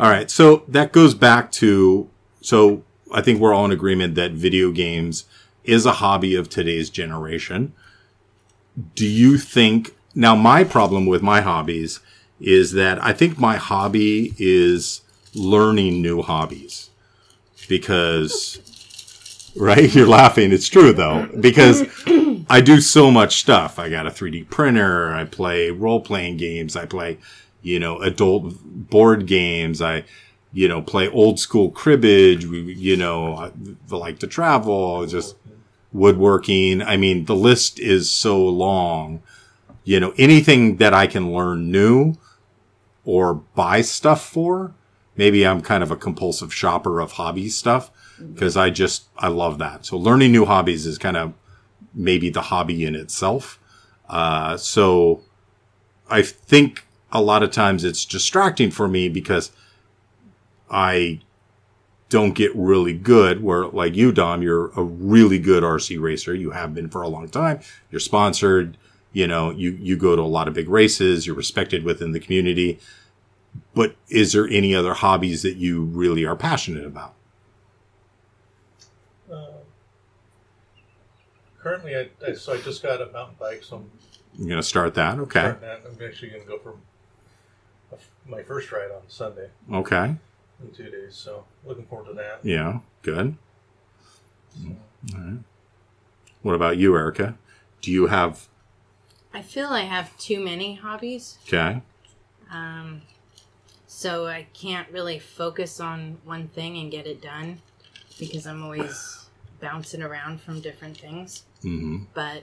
All 0.00 0.08
right. 0.08 0.30
So 0.30 0.62
that 0.66 0.92
goes 0.92 1.12
back 1.12 1.52
to, 1.52 2.08
so 2.40 2.82
I 3.12 3.20
think 3.20 3.38
we're 3.38 3.52
all 3.52 3.66
in 3.66 3.70
agreement 3.70 4.14
that 4.14 4.32
video 4.32 4.72
games 4.72 5.26
is 5.62 5.84
a 5.84 5.92
hobby 5.92 6.34
of 6.34 6.48
today's 6.48 6.88
generation. 6.88 7.74
Do 8.94 9.06
you 9.06 9.36
think, 9.36 9.94
now 10.14 10.34
my 10.34 10.64
problem 10.64 11.04
with 11.04 11.20
my 11.20 11.42
hobbies 11.42 12.00
is 12.40 12.72
that 12.72 13.02
I 13.04 13.12
think 13.12 13.38
my 13.38 13.56
hobby 13.56 14.34
is 14.38 15.02
learning 15.34 16.00
new 16.00 16.22
hobbies 16.22 16.88
because, 17.68 18.58
right? 19.54 19.94
You're 19.94 20.08
laughing. 20.08 20.50
It's 20.50 20.70
true 20.70 20.94
though, 20.94 21.28
because 21.38 21.82
I 22.48 22.62
do 22.62 22.80
so 22.80 23.10
much 23.10 23.38
stuff. 23.38 23.78
I 23.78 23.90
got 23.90 24.06
a 24.06 24.10
3D 24.10 24.48
printer. 24.48 25.12
I 25.12 25.24
play 25.24 25.68
role 25.70 26.00
playing 26.00 26.38
games. 26.38 26.74
I 26.74 26.86
play, 26.86 27.18
you 27.62 27.78
know, 27.78 28.00
adult 28.00 28.54
board 28.64 29.26
games. 29.26 29.80
I, 29.82 30.04
you 30.52 30.68
know, 30.68 30.82
play 30.82 31.08
old 31.08 31.38
school 31.38 31.70
cribbage. 31.70 32.46
We, 32.46 32.74
you 32.74 32.96
know, 32.96 33.34
I 33.34 33.52
like 33.94 34.18
to 34.20 34.26
travel, 34.26 35.06
just 35.06 35.36
woodworking. 35.92 36.82
I 36.82 36.96
mean, 36.96 37.24
the 37.24 37.36
list 37.36 37.78
is 37.78 38.10
so 38.10 38.44
long. 38.44 39.22
You 39.84 40.00
know, 40.00 40.12
anything 40.18 40.76
that 40.76 40.94
I 40.94 41.06
can 41.06 41.32
learn 41.32 41.70
new 41.70 42.16
or 43.04 43.34
buy 43.34 43.80
stuff 43.80 44.24
for. 44.24 44.74
Maybe 45.16 45.46
I'm 45.46 45.60
kind 45.60 45.82
of 45.82 45.90
a 45.90 45.96
compulsive 45.96 46.54
shopper 46.54 47.00
of 47.00 47.12
hobby 47.12 47.48
stuff 47.48 47.90
because 48.32 48.56
I 48.56 48.70
just, 48.70 49.08
I 49.18 49.28
love 49.28 49.58
that. 49.58 49.84
So 49.84 49.96
learning 49.98 50.32
new 50.32 50.44
hobbies 50.44 50.86
is 50.86 50.98
kind 50.98 51.16
of 51.16 51.34
maybe 51.92 52.30
the 52.30 52.42
hobby 52.42 52.84
in 52.84 52.94
itself. 52.94 53.58
Uh, 54.08 54.56
so 54.56 55.22
I 56.08 56.22
think 56.22 56.86
a 57.12 57.20
lot 57.20 57.42
of 57.42 57.50
times 57.50 57.84
it's 57.84 58.04
distracting 58.04 58.70
for 58.70 58.88
me 58.88 59.08
because 59.08 59.50
I 60.70 61.20
don't 62.08 62.34
get 62.34 62.54
really 62.54 62.92
good 62.92 63.42
where 63.42 63.66
like 63.66 63.94
you, 63.94 64.12
Dom, 64.12 64.42
you're 64.42 64.70
a 64.76 64.82
really 64.82 65.38
good 65.38 65.62
RC 65.62 66.00
racer. 66.00 66.34
You 66.34 66.50
have 66.50 66.74
been 66.74 66.88
for 66.88 67.02
a 67.02 67.08
long 67.08 67.28
time. 67.28 67.60
You're 67.90 68.00
sponsored. 68.00 68.76
You 69.12 69.26
know, 69.26 69.50
you, 69.50 69.70
you 69.72 69.96
go 69.96 70.14
to 70.14 70.22
a 70.22 70.24
lot 70.24 70.46
of 70.48 70.54
big 70.54 70.68
races. 70.68 71.26
You're 71.26 71.36
respected 71.36 71.84
within 71.84 72.12
the 72.12 72.20
community. 72.20 72.78
But 73.74 73.96
is 74.08 74.32
there 74.32 74.46
any 74.46 74.74
other 74.74 74.94
hobbies 74.94 75.42
that 75.42 75.56
you 75.56 75.82
really 75.82 76.24
are 76.24 76.36
passionate 76.36 76.84
about? 76.84 77.14
Uh, 79.32 79.50
currently, 81.58 81.96
I, 81.96 82.08
I 82.26 82.34
so 82.34 82.52
I 82.52 82.60
just 82.60 82.82
got 82.82 83.00
a 83.00 83.06
mountain 83.06 83.36
bike, 83.38 83.62
so 83.64 83.76
I'm 83.76 83.90
You're 84.38 84.48
going 84.48 84.60
to 84.60 84.66
start 84.66 84.94
that? 84.94 85.18
Okay. 85.18 85.54
that. 85.60 85.82
I'm 85.84 86.04
actually 86.04 86.30
going 86.30 86.42
to 86.42 86.48
go 86.48 86.58
for 86.58 86.74
my 88.26 88.42
first 88.42 88.70
ride 88.72 88.90
on 88.90 89.02
Sunday 89.08 89.48
Okay. 89.72 90.14
in 90.62 90.70
two 90.72 90.90
days. 90.90 91.14
So 91.14 91.44
looking 91.64 91.86
forward 91.86 92.08
to 92.08 92.14
that. 92.14 92.40
Yeah. 92.42 92.80
Good. 93.02 93.36
All 94.66 95.20
right. 95.20 95.38
What 96.42 96.54
about 96.54 96.76
you, 96.78 96.96
Erica? 96.96 97.36
Do 97.82 97.90
you 97.90 98.06
have, 98.06 98.48
I 99.32 99.42
feel 99.42 99.68
I 99.68 99.82
have 99.82 100.16
too 100.18 100.40
many 100.40 100.74
hobbies. 100.74 101.38
okay. 101.46 101.82
Um, 102.50 103.02
so 103.86 104.26
I 104.26 104.46
can't 104.54 104.90
really 104.90 105.18
focus 105.18 105.80
on 105.80 106.18
one 106.24 106.48
thing 106.48 106.76
and 106.78 106.90
get 106.90 107.06
it 107.06 107.20
done 107.22 107.60
because 108.18 108.46
I'm 108.46 108.62
always 108.62 109.26
bouncing 109.60 110.02
around 110.02 110.40
from 110.40 110.60
different 110.60 110.96
things. 110.96 111.44
Mm-hmm. 111.62 112.04
But 112.14 112.42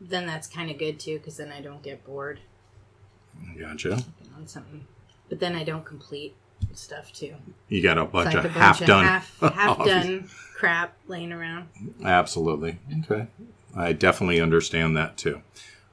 then 0.00 0.26
that's 0.26 0.46
kind 0.48 0.70
of 0.70 0.78
good 0.78 0.98
too 0.98 1.18
because 1.18 1.36
then 1.36 1.52
I 1.52 1.60
don't 1.60 1.82
get 1.82 2.04
bored. 2.04 2.40
Gotcha. 3.58 4.02
On 4.38 4.46
something. 4.46 4.86
But 5.28 5.40
then 5.40 5.54
I 5.54 5.64
don't 5.64 5.84
complete 5.84 6.34
stuff 6.72 7.12
too. 7.12 7.34
You 7.68 7.82
got 7.82 7.98
a 7.98 8.04
bunch 8.04 8.34
like 8.34 8.44
of 8.44 8.44
a 8.44 8.48
half 8.48 8.78
bunch 8.78 8.88
done. 8.88 9.04
half, 9.04 9.38
half 9.54 9.84
done 9.84 10.28
crap 10.56 10.94
laying 11.06 11.32
around. 11.32 11.68
Absolutely. 12.04 12.78
Okay. 13.04 13.26
I 13.76 13.92
definitely 13.92 14.40
understand 14.40 14.96
that 14.96 15.16
too. 15.16 15.42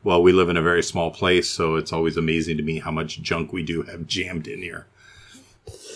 Well, 0.03 0.21
we 0.21 0.31
live 0.31 0.49
in 0.49 0.57
a 0.57 0.61
very 0.61 0.83
small 0.83 1.09
place, 1.09 1.49
so 1.49 1.75
it's 1.75 1.91
always 1.91 2.15
amazing 2.15 2.57
to 2.57 2.63
me 2.63 2.79
how 2.79 2.91
much 2.91 3.21
junk 3.21 3.51
we 3.51 3.63
do 3.63 3.81
have 3.83 4.05
jammed 4.05 4.47
in 4.47 4.61
here. 4.61 4.85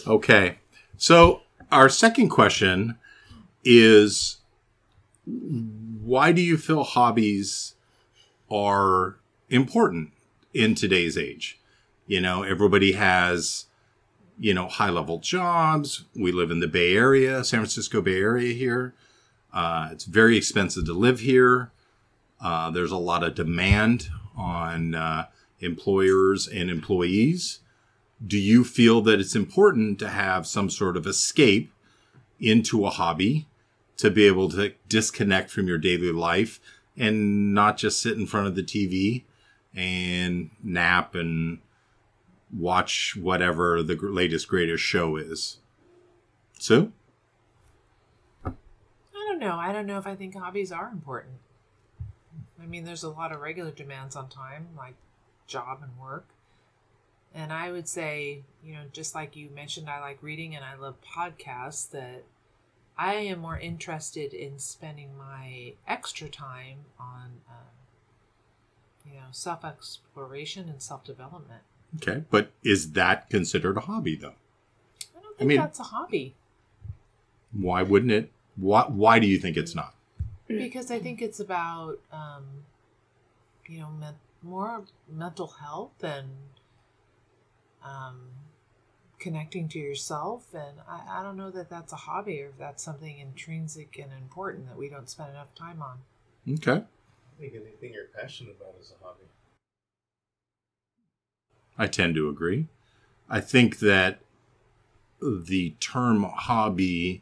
Okay. 0.08 0.58
So, 0.98 1.42
our 1.72 1.90
second 1.90 2.30
question 2.30 2.98
is 3.64 4.38
why 5.26 6.32
do 6.32 6.42
you 6.42 6.58
feel 6.58 6.84
hobbies 6.84 7.76
are 8.50 9.18
important 9.50 10.12
in 10.54 10.74
today's 10.74 11.18
age? 11.18 11.59
You 12.10 12.20
know, 12.20 12.42
everybody 12.42 12.94
has 12.94 13.68
you 14.40 14.54
know, 14.54 14.68
high 14.68 14.90
level 14.90 15.20
jobs. 15.20 16.06
We 16.16 16.32
live 16.32 16.50
in 16.50 16.60
the 16.60 16.68
Bay 16.68 16.96
Area, 16.96 17.44
San 17.44 17.60
Francisco 17.60 18.02
Bay 18.02 18.20
Area 18.20 18.54
here. 18.54 18.96
Uh, 19.54 19.90
it's 19.92 20.06
very 20.06 20.38
expensive 20.38 20.86
to 20.86 20.94
live 20.94 21.20
here. 21.20 21.72
Uh, 22.42 22.72
there's 22.72 22.92
a 22.92 22.98
lot 22.98 23.24
of 23.24 23.36
demand 23.36 24.08
on 24.36 24.96
uh, 24.96 25.28
employers 25.60 26.48
and 26.48 26.70
employees. 26.70 27.60
Do 28.26 28.38
you 28.38 28.64
feel 28.64 29.02
that 29.02 29.20
it's 29.20 29.36
important 29.36 30.00
to 30.00 30.10
have 30.10 30.48
some 30.48 30.70
sort 30.70 30.96
of 30.96 31.06
escape 31.06 31.72
into 32.40 32.86
a 32.86 32.90
hobby 32.90 33.46
to 33.98 34.10
be 34.10 34.26
able 34.26 34.50
to 34.50 34.74
disconnect 34.88 35.52
from 35.52 35.68
your 35.68 35.78
daily 35.78 36.12
life 36.12 36.62
and 36.98 37.54
not 37.54 37.78
just 37.78 38.02
sit 38.02 38.18
in 38.18 38.26
front 38.26 38.48
of 38.48 38.56
the 38.56 38.64
TV 38.64 39.24
and 39.76 40.50
nap 40.64 41.14
and 41.14 41.60
watch 42.56 43.16
whatever 43.16 43.84
the 43.84 43.96
latest 43.96 44.48
greatest 44.48 44.84
show 44.84 45.16
is. 45.16 45.58
Sue? 46.58 46.92
I 48.46 48.52
don't 49.14 49.40
know. 49.40 49.58
I 49.58 49.72
don't 49.72 49.86
know 49.86 49.98
if 49.98 50.08
I 50.08 50.16
think 50.16 50.36
hobbies 50.36 50.72
are 50.72 50.90
important. 50.90 51.36
I 52.62 52.66
mean, 52.66 52.84
there's 52.84 53.04
a 53.04 53.10
lot 53.10 53.32
of 53.32 53.42
regular 53.42 53.72
demands 53.72 54.16
on 54.16 54.30
time, 54.30 54.68
like 54.78 54.96
job 55.48 55.80
and 55.82 55.98
work. 55.98 56.28
And 57.34 57.54
I 57.54 57.72
would 57.72 57.88
say, 57.88 58.42
you 58.64 58.74
know, 58.74 58.84
just 58.92 59.14
like 59.14 59.36
you 59.36 59.50
mentioned, 59.50 59.90
I 59.90 60.00
like 60.00 60.22
reading 60.22 60.56
and 60.56 60.66
I 60.66 60.76
love 60.76 60.96
podcasts, 61.02 61.90
that 61.92 62.24
I 62.98 63.14
am 63.14 63.40
more 63.40 63.58
interested 63.58 64.34
in 64.34 64.60
spending 64.60 65.18
my 65.18 65.74
extra 65.88 66.28
time 66.28 66.80
on, 67.00 67.42
um, 67.48 67.70
you 69.06 69.14
know, 69.14 69.28
self 69.32 69.64
exploration 69.64 70.68
and 70.68 70.82
self 70.82 71.04
development. 71.04 71.62
Okay, 71.98 72.24
but 72.30 72.52
is 72.64 72.92
that 72.94 73.30
considered 73.30 73.78
a 73.78 73.82
hobby 73.82 74.16
though? 74.16 74.36
I 75.18 75.22
don't 75.22 75.38
think 75.38 75.48
mean- 75.48 75.58
that's 75.58 75.80
a 75.80 75.84
hobby 75.84 76.36
Why 77.52 77.82
wouldn't 77.84 78.12
it? 78.12 78.32
Why, 78.56 78.84
why 78.84 79.20
do 79.20 79.28
you 79.28 79.38
think 79.40 79.58
it's 79.58 79.74
not? 79.76 79.96
because 80.48 80.90
I 80.92 81.00
think 81.00 81.22
it's 81.22 81.40
about, 81.40 82.00
um, 82.12 82.44
you 83.68 83.80
know, 83.80 83.90
men- 83.92 84.16
more 84.42 84.84
mental 85.08 85.48
health 85.48 86.04
and 86.04 86.28
um, 87.86 88.20
connecting 89.20 89.68
to 89.70 89.80
yourself. 89.80 90.48
And 90.54 90.80
I, 90.88 91.20
I 91.20 91.24
don't 91.24 91.38
know 91.38 91.52
that 91.52 91.70
that's 91.70 91.94
a 91.94 91.98
hobby 91.98 92.42
or 92.42 92.48
if 92.48 92.58
that's 92.58 92.84
something 92.84 93.20
intrinsic 93.20 94.00
and 94.02 94.12
important 94.12 94.68
that 94.70 94.78
we 94.78 94.90
don't 94.90 95.10
spend 95.10 95.30
enough 95.32 95.54
time 95.56 95.82
on. 95.84 96.00
Okay. 96.56 96.84
I 96.84 97.42
think 97.42 97.54
anything 97.54 97.94
you're 97.94 98.06
passionate 98.20 98.56
about 98.60 98.74
is 98.82 98.92
a 99.00 99.06
hobby. 99.06 99.26
I 101.80 101.88
tend 101.88 102.14
to 102.16 102.30
agree. 102.30 102.68
I 103.30 103.40
think 103.40 103.80
that 103.80 104.20
the 105.22 105.72
term 105.80 106.24
hobby 106.24 107.22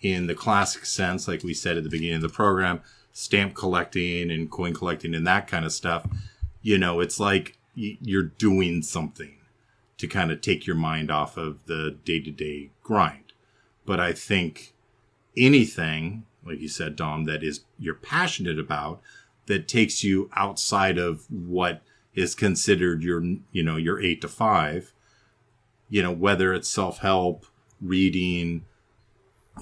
in 0.00 0.28
the 0.28 0.34
classic 0.34 0.86
sense, 0.86 1.26
like 1.26 1.42
we 1.42 1.52
said 1.52 1.76
at 1.76 1.82
the 1.82 1.90
beginning 1.90 2.16
of 2.16 2.22
the 2.22 2.28
program, 2.28 2.80
stamp 3.12 3.54
collecting 3.54 4.30
and 4.30 4.50
coin 4.50 4.72
collecting 4.72 5.14
and 5.14 5.26
that 5.26 5.48
kind 5.48 5.64
of 5.64 5.72
stuff, 5.72 6.06
you 6.62 6.78
know, 6.78 7.00
it's 7.00 7.18
like 7.18 7.58
you're 7.74 8.22
doing 8.22 8.82
something 8.82 9.36
to 9.98 10.06
kind 10.06 10.30
of 10.30 10.40
take 10.40 10.66
your 10.66 10.76
mind 10.76 11.10
off 11.10 11.36
of 11.36 11.64
the 11.66 11.98
day 12.04 12.20
to 12.20 12.30
day 12.30 12.70
grind. 12.82 13.32
But 13.84 13.98
I 13.98 14.12
think 14.12 14.74
anything, 15.36 16.26
like 16.44 16.60
you 16.60 16.68
said, 16.68 16.96
Dom, 16.96 17.24
that 17.24 17.42
is 17.42 17.62
you're 17.78 17.94
passionate 17.94 18.58
about, 18.58 19.00
that 19.46 19.68
takes 19.68 20.04
you 20.04 20.30
outside 20.34 20.98
of 20.98 21.24
what 21.30 21.82
is 22.16 22.34
considered 22.34 23.02
your, 23.02 23.22
you 23.52 23.62
know, 23.62 23.76
your 23.76 24.00
eight 24.00 24.22
to 24.22 24.28
five, 24.28 24.92
you 25.88 26.02
know, 26.02 26.10
whether 26.10 26.52
it's 26.52 26.68
self 26.68 26.98
help, 26.98 27.46
reading, 27.80 28.64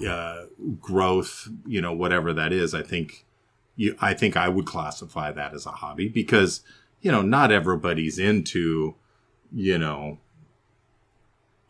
uh, 0.07 0.45
growth, 0.79 1.49
you 1.67 1.81
know, 1.81 1.93
whatever 1.93 2.33
that 2.33 2.51
is, 2.51 2.73
I 2.73 2.81
think 2.81 3.25
you, 3.75 3.95
I 3.99 4.13
think 4.13 4.37
I 4.37 4.47
would 4.49 4.65
classify 4.65 5.31
that 5.33 5.53
as 5.53 5.65
a 5.65 5.71
hobby 5.71 6.07
because, 6.07 6.61
you 7.01 7.11
know, 7.11 7.21
not 7.21 7.51
everybody's 7.51 8.17
into, 8.17 8.95
you 9.53 9.77
know, 9.77 10.17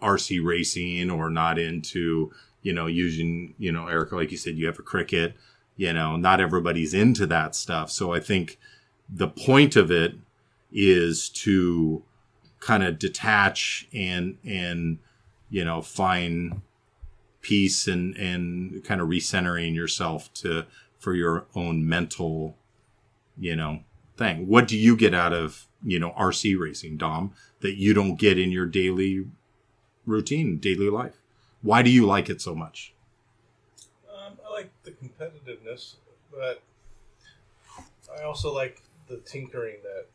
RC 0.01 0.43
racing 0.43 1.09
or 1.09 1.29
not 1.31 1.57
into, 1.57 2.31
you 2.61 2.73
know, 2.73 2.85
using, 2.85 3.55
you 3.57 3.71
know, 3.71 3.87
Erica, 3.87 4.15
like 4.15 4.31
you 4.31 4.37
said, 4.37 4.55
you 4.55 4.67
have 4.67 4.79
a 4.79 4.83
Cricut, 4.83 5.33
you 5.77 5.91
know, 5.93 6.15
not 6.15 6.39
everybody's 6.39 6.93
into 6.93 7.25
that 7.27 7.55
stuff. 7.55 7.89
So 7.89 8.13
I 8.13 8.19
think 8.19 8.59
the 9.09 9.27
point 9.27 9.75
of 9.75 9.91
it 9.91 10.15
is 10.71 11.29
to 11.29 12.03
kind 12.59 12.83
of 12.83 12.99
detach 12.99 13.87
and, 13.93 14.37
and, 14.43 14.99
you 15.49 15.63
know, 15.63 15.81
find 15.81 16.61
peace 17.41 17.87
and, 17.87 18.15
and 18.17 18.83
kind 18.83 18.99
of 18.99 19.07
recentering 19.07 19.75
yourself 19.75 20.33
to, 20.33 20.65
for 20.97 21.13
your 21.13 21.45
own 21.55 21.87
mental, 21.87 22.57
you 23.37 23.55
know, 23.55 23.81
thing. 24.17 24.47
What 24.47 24.67
do 24.67 24.77
you 24.77 24.97
get 24.97 25.13
out 25.13 25.33
of, 25.33 25.67
you 25.83 25.99
know, 25.99 26.11
RC 26.11 26.57
racing, 26.59 26.97
Dom, 26.97 27.33
that 27.59 27.77
you 27.77 27.93
don't 27.93 28.15
get 28.15 28.39
in 28.39 28.51
your 28.51 28.65
daily 28.65 29.27
routine, 30.05 30.57
daily 30.57 30.89
life? 30.89 31.21
Why 31.61 31.81
do 31.81 31.89
you 31.89 32.05
like 32.05 32.29
it 32.29 32.41
so 32.41 32.55
much? 32.55 32.93
Um, 34.11 34.37
I 34.47 34.51
like 34.51 34.71
the 34.83 34.91
competitiveness, 34.91 35.95
but 36.31 36.61
I 38.17 38.23
also 38.23 38.53
like 38.53 38.81
the 39.07 39.17
tinkering 39.17 39.77
that. 39.83 40.07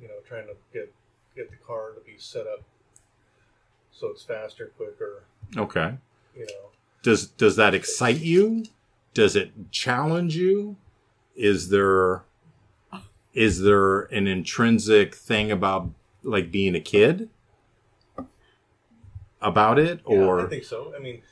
You 0.00 0.08
know, 0.08 0.14
trying 0.28 0.46
to 0.46 0.54
get 0.72 0.92
get 1.34 1.50
the 1.50 1.56
car 1.56 1.92
to 1.92 2.00
be 2.00 2.18
set 2.18 2.46
up 2.46 2.62
so 3.98 4.08
it's 4.08 4.22
faster, 4.22 4.72
quicker. 4.76 5.24
Okay. 5.56 5.94
You 6.36 6.42
know, 6.42 6.70
Does 7.02 7.28
does 7.28 7.56
that 7.56 7.74
excite 7.74 8.20
you? 8.20 8.66
Does 9.14 9.36
it 9.36 9.70
challenge 9.70 10.36
you? 10.36 10.76
Is 11.34 11.70
there 11.70 12.24
is 13.32 13.62
there 13.62 14.02
an 14.02 14.26
intrinsic 14.26 15.14
thing 15.14 15.50
about 15.50 15.90
like 16.22 16.50
being 16.50 16.74
a 16.74 16.80
kid 16.80 17.30
about 19.40 19.78
it 19.78 20.00
Yeah, 20.08 20.16
or 20.16 20.46
I 20.46 20.48
think 20.48 20.64
so. 20.64 20.92
I 20.94 21.00
mean, 21.00 21.22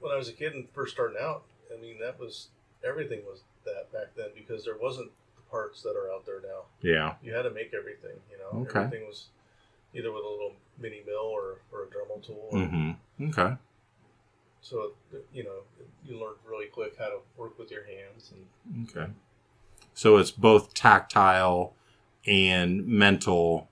when 0.00 0.12
I 0.12 0.16
was 0.16 0.28
a 0.28 0.32
kid 0.32 0.52
and 0.52 0.68
first 0.70 0.92
starting 0.94 1.18
out, 1.20 1.42
I 1.76 1.80
mean 1.80 1.98
that 2.00 2.18
was 2.20 2.48
everything 2.86 3.22
was 3.26 3.42
that 3.64 3.92
back 3.92 4.14
then 4.16 4.28
because 4.36 4.64
there 4.64 4.76
wasn't 4.80 5.10
parts 5.50 5.82
that 5.82 5.96
are 5.96 6.10
out 6.12 6.26
there 6.26 6.40
now. 6.40 6.64
yeah. 6.82 7.14
You 7.22 7.32
had 7.34 7.42
to 7.42 7.50
make 7.50 7.72
everything. 7.74 8.18
You 8.30 8.38
know, 8.38 8.62
Okay. 8.68 8.80
everything 8.86 9.06
was 9.06 9.26
either 9.94 10.12
with 10.12 10.24
a 10.24 10.28
little 10.28 10.52
mini 10.78 11.02
mill 11.06 11.16
or, 11.24 11.60
or 11.72 11.84
a 11.84 11.86
Dremel 11.86 12.22
tool. 12.24 12.48
Mhm. 12.52 12.96
Okay. 13.30 13.56
So 14.60 14.92
you 15.32 15.44
know, 15.44 15.60
you 16.04 16.18
learned 16.20 16.38
really 16.46 16.66
quick 16.66 16.96
how 16.98 17.06
to 17.08 17.18
work 17.36 17.58
with 17.58 17.70
your 17.70 17.84
hands 17.84 18.32
and 18.32 18.88
Okay. 18.88 19.10
So 19.94 20.16
it's 20.18 20.30
both 20.30 20.74
tactile 20.74 21.74
and 22.26 22.86
mental. 22.86 23.68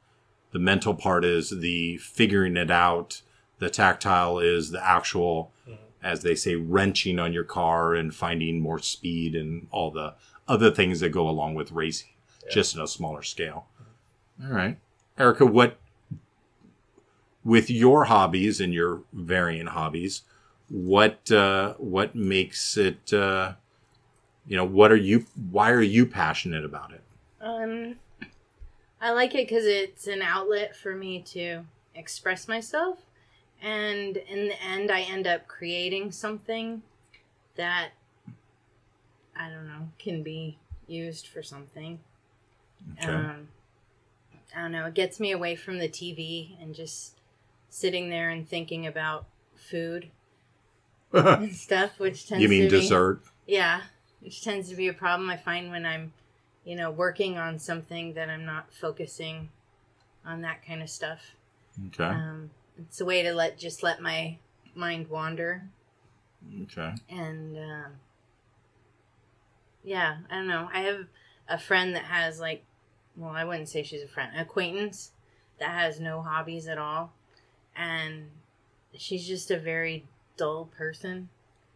The 0.52 0.58
mental 0.60 0.94
part 0.94 1.24
is 1.24 1.50
the 1.50 1.98
figuring 1.98 2.56
it 2.56 2.70
out. 2.70 3.22
The 3.58 3.68
tactile 3.70 4.38
is 4.38 4.70
the 4.70 4.82
actual, 4.84 5.52
Mhm. 5.68 5.78
as 6.02 6.22
they 6.22 6.34
say, 6.34 6.54
wrenching 6.54 7.18
on 7.18 7.32
your 7.32 7.44
car 7.44 7.94
and 7.94 8.14
finding 8.14 8.60
more 8.60 8.78
speed 8.78 9.34
and 9.34 9.66
all 9.70 9.90
the 9.90 10.14
other 10.48 10.70
things 10.70 11.00
that 11.00 11.10
go 11.10 11.28
along 11.28 11.54
with 11.54 11.72
racing, 11.72 12.10
Yeah. 12.44 12.50
just 12.52 12.74
in 12.74 12.80
a 12.82 12.86
smaller 12.86 13.22
scale. 13.22 13.66
All 14.42 14.50
right. 14.50 14.78
Erica, 15.18 15.46
what, 15.46 15.78
with 17.44 17.70
your 17.70 18.04
hobbies 18.04 18.60
and 18.60 18.72
your 18.74 19.02
varying 19.12 19.66
hobbies, 19.66 20.22
what, 20.68 21.30
uh, 21.30 21.74
what 21.74 22.14
makes 22.14 22.76
it, 22.76 23.12
uh, 23.12 23.54
you 24.46 24.58
know 24.58 24.64
what 24.66 24.92
are 24.92 24.96
you 24.96 25.24
why 25.50 25.70
are 25.70 25.80
you 25.80 26.04
passionate 26.04 26.66
about 26.66 26.92
it 26.92 27.00
Um, 27.40 27.96
I 29.00 29.10
like 29.12 29.34
it 29.34 29.48
because 29.48 29.64
it's 29.64 30.06
an 30.06 30.20
outlet 30.20 30.76
for 30.76 30.94
me 30.94 31.22
to 31.28 31.62
express 31.94 32.46
myself, 32.46 32.98
and 33.62 34.18
in 34.18 34.48
the 34.48 34.62
end, 34.62 34.90
I 34.90 35.00
end 35.00 35.26
up 35.26 35.46
creating 35.48 36.12
something 36.12 36.82
that 37.56 37.92
I 39.36 39.48
don't 39.48 39.66
know 39.66 39.88
can 39.98 40.22
be 40.22 40.58
used 40.86 41.26
for 41.26 41.42
something. 41.42 42.00
okay 42.98 43.12
Um, 43.12 43.48
I 44.54 44.62
don't 44.62 44.72
know. 44.72 44.86
It 44.86 44.94
gets 44.94 45.18
me 45.18 45.32
away 45.32 45.56
from 45.56 45.78
the 45.78 45.88
TV 45.88 46.60
and 46.62 46.74
just 46.74 47.18
sitting 47.70 48.08
there 48.08 48.30
and 48.30 48.48
thinking 48.48 48.86
about 48.86 49.26
food 49.56 50.10
and 51.12 51.54
stuff, 51.54 51.98
which 51.98 52.28
tends 52.28 52.42
you 52.42 52.48
mean 52.48 52.68
to 52.68 52.70
be 52.70 52.80
dessert 52.80 53.20
yeah, 53.46 53.82
which 54.20 54.42
tends 54.42 54.68
to 54.70 54.76
be 54.76 54.88
a 54.88 54.92
problem 54.92 55.28
I 55.28 55.36
find 55.36 55.70
when 55.70 55.84
I'm, 55.84 56.12
you 56.64 56.76
know, 56.76 56.90
working 56.90 57.36
on 57.36 57.58
something 57.58 58.14
that 58.14 58.30
I'm 58.30 58.44
not 58.44 58.72
focusing 58.72 59.50
on 60.24 60.40
that 60.42 60.64
kind 60.66 60.82
of 60.82 60.88
stuff. 60.88 61.34
okay 61.88 62.04
Um, 62.04 62.50
it's 62.78 63.00
a 63.00 63.04
way 63.04 63.22
to 63.22 63.32
let 63.32 63.58
just 63.58 63.82
let 63.82 64.00
my 64.00 64.38
mind 64.74 65.08
wander 65.08 65.62
okay 66.64 66.92
and 67.08 67.56
um, 67.56 67.92
yeah, 69.84 70.16
I 70.30 70.34
don't 70.36 70.48
know. 70.48 70.68
I 70.72 70.80
have 70.80 71.06
a 71.48 71.58
friend 71.58 71.94
that 71.94 72.04
has 72.04 72.40
like, 72.40 72.64
well, 73.16 73.30
I 73.30 73.44
wouldn't 73.44 73.68
say 73.68 73.82
she's 73.82 74.02
a 74.02 74.08
friend, 74.08 74.30
an 74.34 74.40
acquaintance 74.40 75.12
that 75.60 75.70
has 75.70 76.00
no 76.00 76.22
hobbies 76.22 76.66
at 76.66 76.78
all, 76.78 77.12
and 77.76 78.30
she's 78.96 79.26
just 79.26 79.50
a 79.50 79.58
very 79.58 80.04
dull 80.36 80.66
person. 80.76 81.28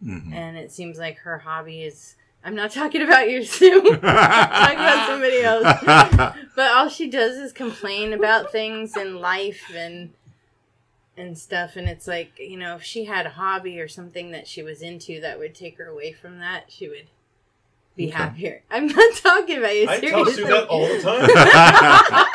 Mhm. 0.05 0.33
and 0.33 0.57
it 0.57 0.71
seems 0.71 0.97
like 0.97 1.19
her 1.19 1.39
hobby 1.39 1.83
is 1.83 2.15
I'm 2.45 2.55
not 2.55 2.71
talking 2.81 3.03
about 3.03 3.29
you, 3.29 3.43
Sue. 3.45 3.81
I'm 4.01 4.01
talking 4.01 4.77
about 4.77 5.07
somebody 5.09 5.41
else. 5.43 6.37
But 6.55 6.71
all 6.73 6.89
she 6.89 7.09
does 7.11 7.37
is 7.37 7.53
complain 7.53 8.13
about 8.13 8.51
things 8.53 8.97
in 8.97 9.21
life 9.21 9.63
and 9.75 10.11
and 11.17 11.37
stuff 11.37 11.75
and 11.75 11.89
it's 11.89 12.07
like, 12.07 12.39
you 12.39 12.57
know, 12.57 12.77
if 12.77 12.83
she 12.85 13.07
had 13.07 13.27
a 13.27 13.31
hobby 13.31 13.81
or 13.81 13.89
something 13.89 14.31
that 14.31 14.47
she 14.47 14.63
was 14.63 14.83
into 14.83 15.21
that 15.21 15.39
would 15.41 15.55
take 15.55 15.79
her 15.79 15.87
away 15.89 16.13
from 16.13 16.39
that, 16.39 16.67
she 16.69 16.89
would 16.89 17.09
be 17.99 18.07
Okay. 18.09 18.17
happier. 18.17 18.63
I'm 18.71 18.87
not 18.87 19.15
talking 19.17 19.59
about 19.59 19.75
you 19.77 19.83
I 19.89 20.01
tell 20.01 20.25
seriously. 20.25 20.35
Sue 20.35 20.47
that 20.47 20.67
all 20.69 20.87
the 20.89 21.01
time. 21.03 22.25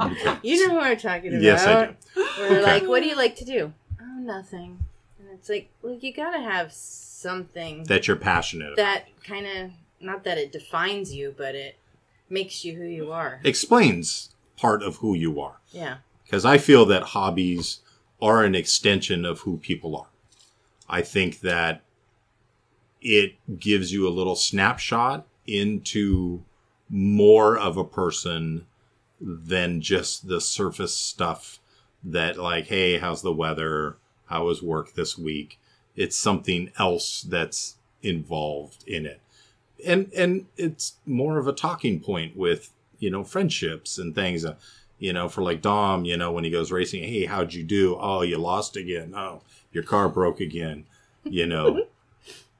You 0.42 0.66
know 0.68 0.74
what 0.74 0.84
I'm 0.84 0.96
talking 0.96 1.28
about. 1.30 1.42
yes 1.42 1.66
i 1.66 1.84
do 1.86 1.94
We're 2.38 2.46
Okay. 2.58 2.62
like, 2.62 2.88
what 2.88 3.02
do 3.02 3.08
you 3.08 3.16
like 3.16 3.36
to 3.36 3.44
do? 3.44 3.72
Oh, 4.00 4.18
nothing. 4.20 4.78
And 5.18 5.28
it's 5.34 5.48
like, 5.50 5.68
well, 5.82 5.92
you 6.00 6.12
gotta 6.14 6.40
have 6.40 6.72
something 6.72 7.84
that 7.84 8.06
you're 8.08 8.16
passionate 8.16 8.68
about 8.72 8.76
that 8.76 9.04
kind 9.24 9.46
of 9.46 9.70
not 10.00 10.24
that 10.24 10.38
it 10.38 10.50
defines 10.52 11.12
you, 11.12 11.34
but 11.36 11.54
it 11.54 11.76
makes 12.30 12.64
you 12.64 12.76
who 12.76 12.84
you 12.84 13.12
are. 13.12 13.40
explains 13.44 14.30
part 14.56 14.82
of 14.82 14.96
who 14.96 15.14
you 15.14 15.40
are 15.40 15.56
Yeah. 15.72 15.96
because 16.24 16.44
i 16.44 16.56
feel 16.58 16.84
that 16.86 17.02
hobbies 17.02 17.80
are 18.22 18.44
an 18.44 18.54
extension 18.54 19.24
of 19.24 19.40
who 19.40 19.56
people 19.56 19.96
are 19.96 20.06
i 20.88 21.00
think 21.02 21.40
that 21.40 21.82
it 23.00 23.34
gives 23.58 23.92
you 23.92 24.06
a 24.06 24.10
little 24.10 24.36
snapshot 24.36 25.26
into 25.46 26.42
more 26.88 27.56
of 27.58 27.76
a 27.76 27.84
person 27.84 28.66
than 29.20 29.80
just 29.80 30.28
the 30.28 30.40
surface 30.40 30.94
stuff 30.94 31.58
that 32.02 32.38
like 32.38 32.66
hey 32.66 32.98
how's 32.98 33.22
the 33.22 33.32
weather? 33.32 33.96
How 34.26 34.44
was 34.44 34.62
work 34.62 34.94
this 34.94 35.18
week? 35.18 35.58
It's 35.96 36.16
something 36.16 36.70
else 36.78 37.22
that's 37.22 37.76
involved 38.02 38.84
in 38.86 39.06
it. 39.06 39.20
And 39.86 40.10
and 40.16 40.46
it's 40.56 40.94
more 41.06 41.38
of 41.38 41.46
a 41.46 41.52
talking 41.52 42.00
point 42.00 42.36
with 42.36 42.70
you 42.98 43.10
know 43.10 43.24
friendships 43.24 43.98
and 43.98 44.14
things 44.14 44.44
uh, 44.44 44.56
you 44.98 45.12
know 45.12 45.28
for 45.28 45.42
like 45.42 45.62
dom 45.62 46.04
you 46.04 46.16
know 46.16 46.32
when 46.32 46.44
he 46.44 46.50
goes 46.50 46.72
racing 46.72 47.02
hey 47.02 47.26
how'd 47.26 47.52
you 47.52 47.62
do? 47.62 47.96
Oh 48.00 48.22
you 48.22 48.38
lost 48.38 48.76
again. 48.76 49.14
Oh 49.14 49.42
your 49.72 49.84
car 49.84 50.08
broke 50.08 50.40
again 50.40 50.86
you 51.24 51.46
know 51.46 51.84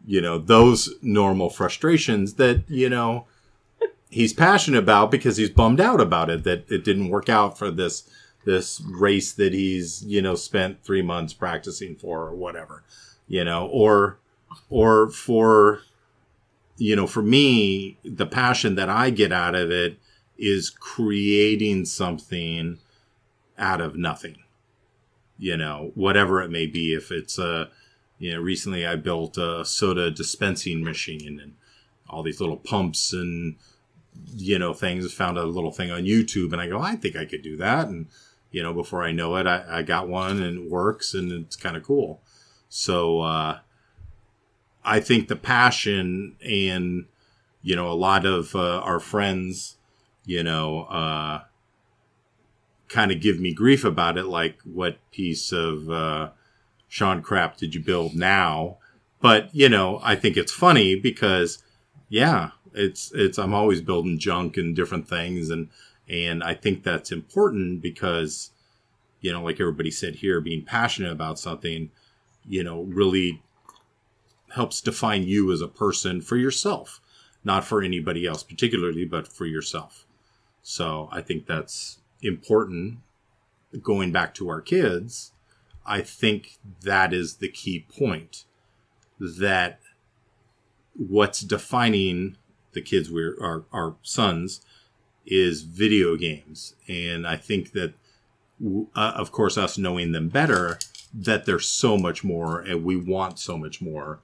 you 0.07 0.21
know 0.21 0.39
those 0.39 0.91
normal 1.03 1.51
frustrations 1.51 2.35
that 2.35 2.63
you 2.69 2.89
know 2.89 3.27
he's 4.09 4.33
passionate 4.33 4.79
about 4.79 5.11
because 5.11 5.37
he's 5.37 5.51
bummed 5.51 5.81
out 5.81 6.01
about 6.01 6.31
it 6.31 6.45
that 6.45 6.71
it 6.71 6.85
didn't 6.85 7.11
work 7.11 7.29
out 7.29 7.59
for 7.59 7.71
this 7.71 8.09
this 8.45 8.81
race 8.81 9.33
that 9.33 9.53
he's 9.53 10.03
you 10.05 10.23
know 10.23 10.35
spent 10.35 10.83
three 10.83 11.03
months 11.03 11.33
practicing 11.33 11.95
for 11.95 12.23
or 12.23 12.35
whatever 12.35 12.83
you 13.29 13.45
know 13.45 13.67
or 13.67 14.19
or 14.69 15.11
for 15.11 15.83
you 16.77 16.97
know 16.97 17.07
for 17.07 17.23
me 17.23 17.99
the 18.05 18.27
passion 18.27 18.75
that 18.75 18.89
i 18.89 19.11
get 19.11 19.33
out 19.33 19.55
of 19.55 19.71
it 19.71 19.99
is 20.39 20.71
creating 20.71 21.85
something 21.85 22.79
out 23.59 23.81
of 23.81 23.95
nothing 23.95 24.37
you 25.41 25.57
know 25.57 25.91
whatever 25.95 26.41
it 26.43 26.51
may 26.51 26.67
be. 26.67 26.95
If 26.95 27.11
it's 27.11 27.39
a 27.39 27.71
you 28.21 28.33
know 28.33 28.41
recently 28.41 28.87
i 28.87 28.95
built 28.95 29.37
a 29.37 29.65
soda 29.65 30.11
dispensing 30.11 30.85
machine 30.85 31.41
and 31.41 31.55
all 32.09 32.23
these 32.23 32.41
little 32.41 32.57
pumps 32.57 33.13
and 33.13 33.57
you 34.37 34.59
know 34.59 34.73
things 34.73 35.13
found 35.13 35.37
a 35.37 35.45
little 35.45 35.73
thing 35.73 35.91
on 35.91 36.05
youtube 36.05 36.53
and 36.53 36.61
i 36.61 36.69
go 36.69 36.79
i 36.79 36.95
think 36.95 37.17
i 37.17 37.25
could 37.25 37.43
do 37.43 37.57
that. 37.57 37.89
And 37.89 38.07
you 38.53 38.63
know 38.63 38.73
before 38.73 39.03
i 39.03 39.11
know 39.11 39.35
it 39.37 39.47
i, 39.47 39.79
I 39.79 39.83
got 39.83 40.09
one 40.09 40.41
and 40.41 40.59
it 40.59 40.71
works 40.71 41.15
and 41.15 41.33
it's 41.33 41.57
kind 41.57 41.77
of 41.77 41.83
cool. 41.83 42.21
So 42.69 43.21
uh, 43.23 43.59
i 44.85 45.01
think 45.01 45.27
the 45.29 45.37
passion 45.37 46.37
and 46.45 47.07
you 47.63 47.75
know 47.75 47.91
a 47.91 47.95
lot 47.95 48.27
of 48.27 48.55
uh, 48.55 48.81
our 48.81 49.01
friends 49.01 49.77
you 50.27 50.43
know 50.43 50.83
uh, 50.83 51.43
kind 52.89 53.13
of 53.13 53.21
give 53.21 53.41
me 53.41 53.55
grief 53.55 53.85
about 53.85 54.19
it 54.19 54.27
like 54.27 54.59
what 54.65 54.99
piece 55.11 55.53
of 55.53 55.89
uh, 55.89 56.31
sean 56.91 57.23
crap 57.23 57.57
did 57.57 57.75
you 57.75 57.81
build 57.81 58.15
now? 58.15 58.77
But 59.23 59.55
you 59.55 59.69
know 59.69 60.01
i 60.03 60.17
think 60.17 60.37
it's 60.37 60.53
funny 60.53 60.99
because 60.99 61.63
yeah 62.09 62.51
it's 62.75 63.13
it's 63.15 63.39
i'm 63.39 63.55
always 63.55 63.81
building 63.81 64.19
junk 64.19 64.57
and 64.57 64.75
different 64.75 65.09
things 65.09 65.51
and 65.51 65.69
and 66.09 66.43
i 66.43 66.55
think 66.55 66.83
that's 66.83 67.13
important 67.13 67.83
because 67.83 68.51
you 69.21 69.31
know 69.31 69.43
like 69.43 69.61
everybody 69.61 69.91
said 69.91 70.17
here 70.17 70.41
being 70.41 70.65
passionate 70.65 71.13
about 71.13 71.39
something 71.39 71.91
you 72.49 72.65
know 72.65 72.83
really 72.83 73.43
helps 74.55 74.81
define 74.81 75.25
you 75.25 75.53
as 75.53 75.61
a 75.61 75.69
person 75.69 76.21
for 76.23 76.37
yourself 76.37 77.01
not 77.45 77.65
for 77.65 77.83
anybody 77.83 78.27
else 78.27 78.43
particularly 78.43 79.05
but 79.05 79.29
for 79.29 79.47
yourself. 79.47 80.07
So 80.63 81.09
i 81.13 81.21
think 81.21 81.47
that's 81.47 81.99
important. 82.23 82.99
Going 83.83 84.11
back 84.11 84.35
to 84.35 84.49
our 84.49 84.61
kids 84.61 85.33
i 85.85 86.01
think 86.01 86.59
that 86.83 87.13
is 87.13 87.37
the 87.37 87.49
key 87.49 87.85
point 87.89 88.45
that 89.19 89.81
what's 90.95 91.41
defining 91.41 92.37
the 92.73 92.83
kids 92.83 93.11
we're 93.11 93.37
our, 93.43 93.65
our 93.73 93.97
sons 94.03 94.61
is 95.27 95.63
video 95.63 96.17
games. 96.17 96.75
And 96.89 97.27
i 97.27 97.37
think 97.37 97.73
that 97.73 97.95
uh, 98.95 99.13
of 99.17 99.33
course 99.33 99.57
us 99.57 99.79
knowing 99.79 100.13
them 100.13 100.29
better 100.29 100.79
that 101.13 101.47
there's 101.47 101.67
so 101.67 101.97
much 101.97 102.23
more 102.23 102.61
and 102.61 102.85
we 102.85 102.97
want 102.97 103.39
so 103.39 103.57
much 103.57 103.81
more 103.81 104.21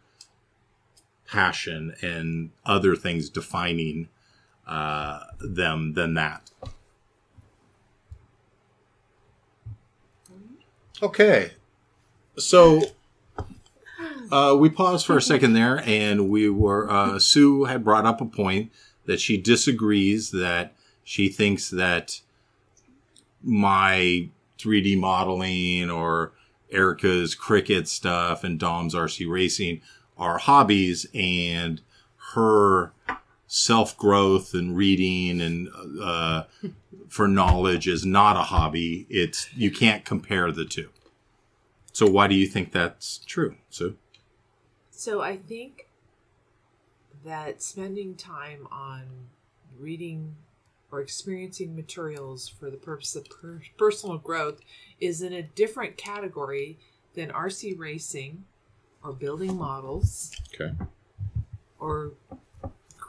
passion 1.27 1.95
and 2.03 2.51
other 2.65 2.95
things 2.95 3.29
defining 3.29 4.09
uh, 4.67 5.21
them 5.41 5.95
than 5.95 6.15
that 6.15 6.51
okay 11.03 11.51
so 12.39 12.83
uh, 14.31 14.57
we 14.59 14.69
paused 14.69 15.07
for 15.07 15.17
a 15.17 15.23
second 15.23 15.53
there, 15.53 15.83
and 15.87 16.29
we 16.29 16.49
were. 16.49 16.91
Uh, 16.91 17.19
Sue 17.19 17.65
had 17.65 17.85
brought 17.85 18.07
up 18.07 18.21
a 18.21 18.27
point 18.27 18.73
that 19.07 19.21
she 19.21 19.37
disagrees 19.37 20.31
that 20.33 20.75
she 21.05 21.29
thinks 21.29 21.71
that 21.71 22.21
my 23.43 24.29
3D 24.59 24.99
modeling 24.99 25.91
or 25.91 26.33
Erica's 26.73 27.37
Cricut 27.37 27.87
stuff 27.87 28.43
and 28.43 28.59
Dom's 28.59 28.95
RC 28.95 29.31
racing 29.31 29.81
are 30.19 30.39
hobbies, 30.39 31.07
and 31.15 31.81
her 32.35 32.93
self 33.47 33.97
growth 33.97 34.55
and 34.55 34.77
reading 34.77 35.41
and 35.41 35.69
uh, 36.03 36.45
for 37.09 37.29
knowledge 37.29 37.87
is 37.87 38.05
not 38.05 38.37
a 38.37 38.41
hobby. 38.41 39.07
It's 39.09 39.49
you 39.55 39.71
can't 39.71 40.05
compare 40.05 40.51
the 40.51 40.65
two. 40.65 40.91
So 41.93 42.07
why 42.07 42.27
do 42.27 42.35
you 42.35 42.47
think 42.47 42.73
that's 42.73 43.19
true, 43.19 43.57
Sue? 43.71 43.97
So 44.91 45.21
I 45.23 45.37
think 45.37 45.89
that 47.25 47.63
spending 47.63 48.15
time 48.15 48.67
on 48.71 49.05
reading 49.79 50.37
or 50.93 51.01
experiencing 51.01 51.75
materials 51.75 52.49
for 52.49 52.71
the 52.71 52.77
purpose 52.77 53.17
of 53.17 53.29
per- 53.29 53.61
personal 53.77 54.19
growth 54.19 54.61
is 55.01 55.23
in 55.23 55.33
a 55.33 55.43
different 55.43 55.97
category 55.97 56.79
than 57.15 57.31
RC 57.31 57.79
racing 57.79 58.45
or 59.03 59.13
building 59.13 59.57
models 59.57 60.33
Okay. 60.55 60.73
or 61.79 62.13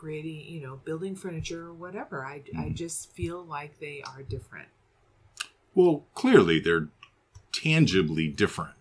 creating, 0.07 0.45
you 0.47 0.61
know, 0.61 0.79
building 0.85 1.17
furniture 1.17 1.65
or 1.65 1.73
whatever. 1.73 2.23
I, 2.23 2.35
I 2.35 2.39
mm-hmm. 2.39 2.75
just 2.75 3.11
feel 3.11 3.43
like 3.43 3.81
they 3.81 4.01
are 4.07 4.23
different. 4.23 4.69
Well, 5.75 6.05
clearly 6.13 6.61
they're 6.61 6.87
tangibly 7.51 8.29
different 8.29 8.75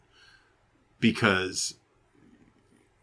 because 1.01 1.75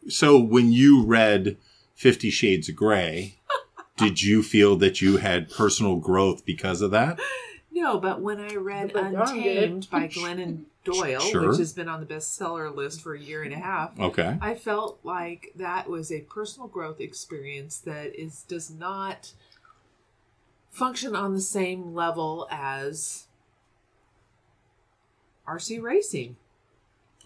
so 0.08 0.40
when 0.40 0.72
you 0.72 1.04
read 1.04 1.58
50 1.96 2.30
shades 2.30 2.70
of 2.70 2.76
gray 2.76 3.40
did 3.98 4.22
you 4.22 4.42
feel 4.42 4.76
that 4.78 5.02
you 5.02 5.18
had 5.18 5.50
personal 5.50 5.96
growth 5.98 6.46
because 6.46 6.82
of 6.82 6.92
that 6.92 7.20
No, 7.72 8.00
but 8.00 8.22
when 8.22 8.40
I 8.40 8.56
read 8.56 8.94
But 8.94 9.14
Dom 9.14 9.42
did. 9.42 9.64
Untamed 9.64 9.90
by 9.90 10.08
Glennon 10.08 10.66
Doyle, 10.84 11.22
Sure. 11.22 11.50
which 11.50 11.60
has 11.60 11.72
been 11.74 11.88
on 11.88 12.02
the 12.02 12.06
bestseller 12.06 12.74
list 12.76 13.02
for 13.02 13.13
a 13.13 13.19
year 13.19 13.41
and 13.43 13.54
a 13.54 13.58
half, 13.58 13.98
okay. 14.00 14.38
I 14.41 14.56
felt 14.56 15.00
like 15.04 15.54
that 15.56 15.89
was 15.89 16.12
a 16.12 16.22
personal 16.22 16.67
growth 16.67 17.00
experience 17.00 17.78
that 17.80 18.13
is 18.19 18.43
does 18.43 18.69
not 18.69 19.32
function 20.69 21.15
on 21.15 21.34
the 21.34 21.41
same 21.41 21.93
level 21.93 22.48
as 22.52 23.28
RC 25.48 25.82
racing. 25.82 26.36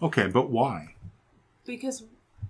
Okay 0.00 0.28
but 0.28 0.50
why? 0.50 0.94
Because 1.66 2.04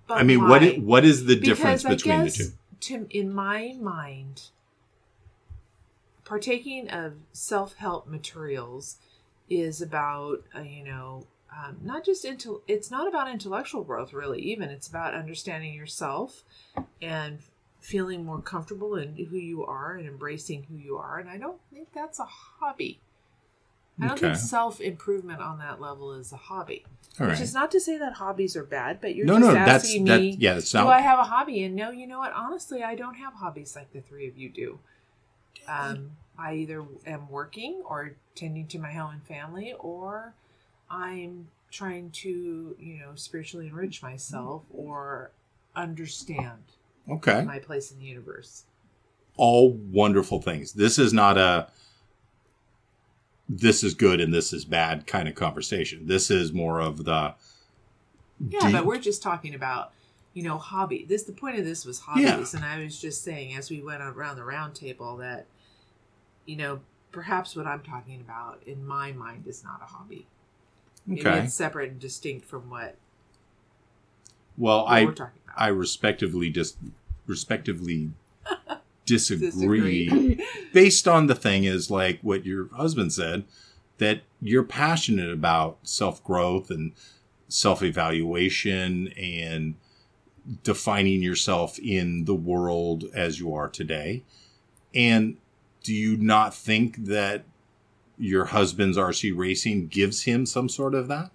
but 0.07 0.17
i 0.17 0.23
mean 0.23 0.41
why? 0.41 0.49
what 0.49 0.77
what 0.79 1.05
is 1.05 1.25
the 1.25 1.35
difference 1.35 1.83
Because 1.83 2.03
between 2.03 2.23
the 2.23 2.31
two? 2.31 2.51
To, 2.81 3.07
in 3.09 3.33
my 3.33 3.75
mind, 3.79 4.43
partaking 6.23 6.89
of 6.89 7.13
self 7.33 7.75
help 7.75 8.07
materials 8.07 8.97
is 9.49 9.81
about 9.81 10.43
uh, 10.55 10.61
you 10.61 10.83
know 10.83 11.25
um, 11.51 11.77
not 11.83 12.05
just 12.05 12.25
into 12.25 12.61
it's 12.67 12.91
not 12.91 13.07
about 13.07 13.29
intellectual 13.29 13.83
growth 13.83 14.13
really 14.13 14.39
even 14.41 14.69
it's 14.69 14.87
about 14.87 15.13
understanding 15.13 15.73
yourself 15.73 16.43
and 17.01 17.39
feeling 17.79 18.25
more 18.25 18.41
comfortable 18.41 18.95
in 18.95 19.15
who 19.15 19.37
you 19.37 19.65
are 19.65 19.95
and 19.95 20.07
embracing 20.07 20.63
who 20.63 20.75
you 20.75 20.97
are 20.97 21.17
and 21.17 21.29
i 21.29 21.37
don't 21.37 21.59
think 21.73 21.87
that's 21.93 22.19
a 22.19 22.25
hobby 22.25 22.99
i 24.01 24.07
don't 24.07 24.17
Okay. 24.17 24.27
think 24.27 24.35
self 24.35 24.79
improvement 24.79 25.41
on 25.41 25.57
that 25.59 25.79
level 25.81 26.13
is 26.13 26.31
a 26.31 26.37
hobby 26.37 26.85
all 27.19 27.25
which 27.27 27.35
right 27.35 27.41
is 27.41 27.53
not 27.53 27.71
to 27.71 27.79
say 27.79 27.97
that 27.97 28.13
hobbies 28.13 28.55
are 28.55 28.63
bad 28.63 28.99
but 29.01 29.15
you're 29.15 29.25
no 29.25 29.37
just 29.39 29.47
no 29.47 29.53
that's 29.53 29.85
asking 29.85 30.05
that 30.05 30.19
me 30.19 30.35
yeah 30.39 30.57
it's 30.57 30.71
do 30.71 30.87
I 30.87 31.01
have 31.01 31.19
a 31.19 31.23
hobby? 31.23 31.63
And 31.63 31.75
no, 31.75 31.89
you 31.91 32.07
know 32.07 32.19
what? 32.19 32.31
Honestly, 32.31 32.83
I 32.83 32.95
don't 32.95 33.15
have 33.15 33.33
hobbies 33.33 33.75
like 33.75 33.91
the 33.91 34.01
three 34.01 34.27
of 34.27 34.37
you 34.37 34.49
do. 34.49 34.79
Um, 35.67 36.11
I 36.39 36.53
either 36.53 36.85
am 37.05 37.29
working 37.29 37.81
or 37.85 38.15
tending 38.35 38.67
to 38.67 38.79
my 38.79 38.93
home 38.93 39.11
and 39.15 39.23
family, 39.23 39.73
or 39.77 40.33
I'm 40.89 41.49
trying 41.69 42.11
to, 42.11 42.75
you 42.79 42.99
know, 42.99 43.11
spiritually 43.15 43.67
enrich 43.67 44.01
myself 44.01 44.63
or 44.73 45.31
understand 45.75 46.63
okay 47.09 47.43
my 47.43 47.59
place 47.59 47.91
in 47.91 47.99
the 47.99 48.05
universe. 48.05 48.63
all 49.37 49.71
wonderful 49.71 50.41
things 50.41 50.73
this 50.73 50.97
is 50.99 51.13
not 51.13 51.37
a 51.37 51.67
this 53.47 53.83
is 53.83 53.93
good 53.93 54.19
and 54.21 54.33
this 54.33 54.51
is 54.53 54.65
bad 54.65 55.07
kind 55.07 55.27
of 55.27 55.35
conversation 55.35 56.05
this 56.07 56.29
is 56.29 56.51
more 56.53 56.79
of 56.79 57.05
the 57.05 57.33
Yeah, 58.49 58.59
do- 58.61 58.71
but 58.71 58.85
we're 58.85 58.99
just 58.99 59.21
talking 59.23 59.53
about, 59.55 59.91
you 60.33 60.43
know, 60.43 60.57
hobby. 60.57 61.05
This 61.07 61.23
the 61.23 61.33
point 61.33 61.57
of 61.59 61.65
this 61.65 61.85
was 61.85 61.99
hobbies, 61.99 62.53
and 62.53 62.63
I 62.63 62.83
was 62.83 62.99
just 62.99 63.23
saying 63.23 63.55
as 63.55 63.69
we 63.69 63.81
went 63.81 64.01
around 64.01 64.35
the 64.37 64.43
round 64.43 64.75
table 64.75 65.17
that, 65.17 65.45
you 66.49 66.55
know, 66.55 66.79
perhaps 67.11 67.55
what 67.55 67.67
I'm 67.67 67.81
talking 67.81 68.19
about 68.19 68.63
in 68.65 68.83
my 68.83 69.11
mind 69.11 69.45
is 69.45 69.63
not 69.63 69.81
a 69.83 69.85
hobby. 69.85 70.25
Maybe 71.05 71.21
okay 71.21 71.41
it's 71.41 71.53
separate 71.53 71.91
and 71.91 71.99
distinct 71.99 72.45
from 72.45 72.71
what, 72.71 72.95
well 74.57 74.85
what 74.85 74.91
i 74.91 75.05
we're 75.05 75.13
talking 75.13 75.41
about. 75.45 75.61
I 75.61 75.67
respectively 75.67 76.49
just 76.49 76.77
respectively 77.27 78.09
disagree, 79.05 80.09
Disagree. 80.09 80.45
based 80.73 81.07
on 81.07 81.27
the 81.27 81.35
thing 81.35 81.65
is 81.65 81.91
like 81.91 82.19
what 82.23 82.47
your 82.47 82.69
husband 82.73 83.13
said 83.13 83.43
that 83.99 84.21
you're 84.41 84.63
passionate 84.63 85.31
about 85.31 85.77
self 85.83 86.23
growth 86.23 86.71
and 86.71 86.93
self 87.47 87.83
evaluation 87.83 89.09
and 89.09 89.75
defining 90.63 91.21
yourself 91.21 91.77
in 91.77 92.25
the 92.25 92.35
world 92.35 93.05
as 93.13 93.39
you 93.39 93.53
are 93.53 93.69
today. 93.69 94.23
And 94.95 95.37
do 95.89 95.95
you 95.95 96.15
not 96.17 96.53
think 96.53 97.05
that 97.05 97.45
your 98.19 98.45
husband's 98.45 98.95
RC 98.95 99.35
racing 99.35 99.87
gives 99.87 100.23
him 100.25 100.45
some 100.45 100.69
sort 100.69 100.93
of 100.93 101.07
that? 101.07 101.31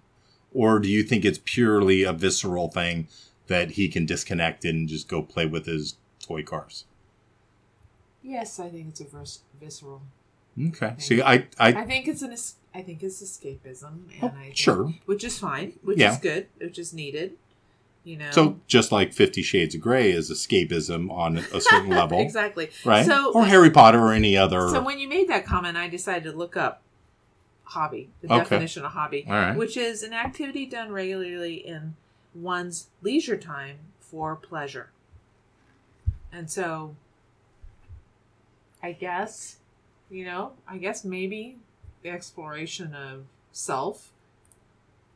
Or 0.53 0.79
do 0.79 0.87
you 0.87 1.03
think 1.03 1.25
it's 1.25 1.41
purely 1.43 2.03
a 2.03 2.13
visceral 2.13 2.69
thing 2.69 3.09
that 3.47 3.71
he 3.71 3.89
can 3.89 4.05
disconnect 4.05 4.63
and 4.63 4.87
just 4.87 5.09
go 5.09 5.21
play 5.21 5.45
with 5.45 5.65
his 5.65 5.97
toy 6.25 6.41
cars? 6.41 6.85
Yes, 8.23 8.57
I 8.61 8.69
think 8.69 8.87
it's 8.91 9.01
a 9.01 9.03
vers- 9.03 9.41
visceral. 9.59 10.03
Okay. 10.69 10.93
See, 10.99 11.21
I, 11.21 11.33
I, 11.59 11.67
I 11.73 11.83
think 11.85 12.07
it's 12.07 12.21
an. 12.21 12.31
Es- 12.31 12.55
I 12.73 12.81
think 12.81 13.03
it's 13.03 13.21
escapism, 13.21 13.83
and 14.21 14.23
Oh, 14.23 14.27
I 14.39 14.43
think- 14.43 14.55
sure. 14.55 14.93
which 15.05 15.25
is 15.25 15.37
fine, 15.37 15.73
which 15.83 15.97
Yeah. 15.97 16.13
is 16.13 16.17
good, 16.19 16.47
which 16.59 16.79
is 16.79 16.93
needed. 16.93 17.33
You 18.05 18.17
know. 18.17 18.29
so 18.31 18.59
just 18.67 18.91
like 18.91 19.13
Fifty 19.13 19.41
Shades 19.41 19.73
of 19.75 19.81
Grey 19.81 20.11
is 20.11 20.29
escapism 20.31 21.11
on 21.11 21.37
a 21.39 21.59
certain 21.59 21.89
level, 22.01 22.19
exactly. 22.21 22.69
right? 22.85 23.03
So 23.05 23.33
or 23.33 23.45
Harry 23.45 23.71
Potter 23.71 23.99
or 23.99 24.13
any 24.13 24.37
other. 24.37 24.69
So 24.69 24.81
when 24.83 24.99
you 24.99 25.09
made 25.09 25.27
that 25.29 25.43
comment, 25.45 25.75
I 25.75 25.89
decided 25.89 26.23
to 26.31 26.37
look 26.37 26.55
up 26.55 26.81
hobby, 27.63 28.09
the 28.21 28.27
Okay. 28.31 28.37
definition 28.43 28.85
of 28.85 28.91
hobby, 28.91 29.25
right. 29.27 29.55
which 29.57 29.75
is 29.75 30.03
an 30.03 30.13
activity 30.13 30.67
done 30.67 30.91
regularly 30.91 31.55
in 31.55 31.95
one's 32.35 32.87
leisure 33.01 33.37
time 33.37 33.77
for 33.99 34.35
pleasure. 34.35 34.91
And 36.31 36.49
so, 36.51 36.95
I 38.83 38.91
guess, 38.91 39.57
you 40.11 40.25
know, 40.25 40.51
I 40.67 40.77
guess 40.77 41.03
maybe 41.03 41.57
the 42.03 42.09
exploration 42.09 42.93
of 42.93 43.23
self 43.51 44.11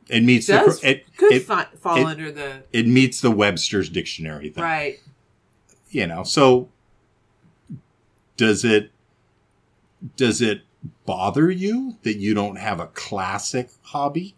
it 0.08 0.22
meets 0.22 0.46
does 0.46 0.80
the 0.80 0.90
it, 0.90 1.16
could 1.16 1.32
it, 1.32 1.42
fi- 1.42 1.66
fall 1.80 1.96
it- 1.98 2.04
under 2.04 2.32
the 2.32 2.62
it 2.72 2.86
meets 2.86 3.20
the 3.20 3.30
Webster's 3.30 3.88
dictionary 3.88 4.48
thing. 4.50 4.62
right. 4.64 5.00
you 5.90 6.06
know 6.06 6.22
so 6.24 6.68
does 8.36 8.64
it 8.64 8.90
does 10.16 10.40
it 10.40 10.62
bother 11.04 11.50
you 11.50 11.96
that 12.02 12.16
you 12.16 12.32
don't 12.34 12.56
have 12.56 12.80
a 12.80 12.86
classic 12.88 13.68
hobby 13.82 14.34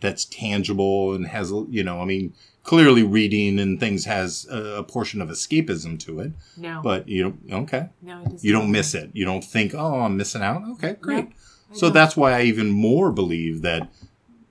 that's 0.00 0.24
tangible 0.24 1.14
and 1.14 1.26
has 1.28 1.52
you 1.68 1.84
know 1.84 2.00
i 2.00 2.04
mean 2.04 2.32
clearly 2.62 3.02
reading 3.02 3.58
and 3.58 3.80
things 3.80 4.04
has 4.04 4.46
a, 4.50 4.76
a 4.78 4.82
portion 4.84 5.20
of 5.20 5.28
escapism 5.28 5.98
to 5.98 6.20
it 6.20 6.32
No, 6.56 6.80
but 6.82 7.08
you 7.08 7.24
know 7.48 7.58
okay 7.62 7.88
no, 8.02 8.20
it 8.20 8.24
doesn't. 8.24 8.44
you 8.44 8.52
don't 8.52 8.70
miss 8.70 8.94
it 8.94 9.10
you 9.12 9.24
don't 9.24 9.44
think 9.44 9.74
oh 9.74 10.00
i'm 10.00 10.16
missing 10.16 10.42
out 10.42 10.62
okay 10.72 10.96
great 11.00 11.28
so 11.72 11.86
don't. 11.86 11.94
that's 11.94 12.16
why 12.16 12.32
I 12.32 12.42
even 12.42 12.68
more 12.70 13.12
believe 13.12 13.62
that 13.62 13.88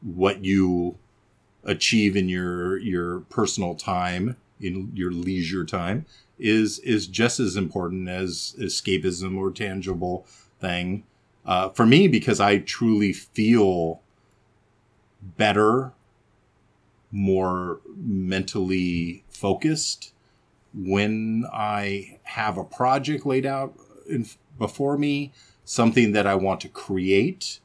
what 0.02 0.44
you 0.44 0.98
achieve 1.64 2.16
in 2.16 2.30
your 2.30 2.78
your 2.78 3.22
personal 3.22 3.76
time, 3.76 4.38
in 4.60 4.92
your 4.94 5.12
leisure 5.12 5.66
time, 5.66 6.06
is 6.38 6.80
is 6.80 7.08
just 7.08 7.40
as 7.40 7.56
important 7.56 8.08
as 8.08 8.56
escapism 8.60 9.38
or 9.38 9.52
tangible 9.52 10.26
thing. 10.60 11.04
Uh, 11.46 11.70
for 11.70 11.86
me 11.86 12.08
because 12.08 12.40
I 12.40 12.60
truly 12.60 13.14
feel 13.14 14.02
better, 15.22 15.94
more 17.12 17.80
mentally 17.96 19.24
focused 19.30 20.14
when 20.74 21.46
I 21.52 22.20
have 22.24 22.58
a 22.58 22.64
project 22.64 23.26
laid 23.26 23.46
out 23.46 23.74
in, 24.08 24.28
before 24.58 24.98
me 24.98 25.32
something 25.66 26.12
that 26.12 26.28
I 26.28 26.36
want 26.36 26.62
to 26.62 26.70
create, 26.70 27.60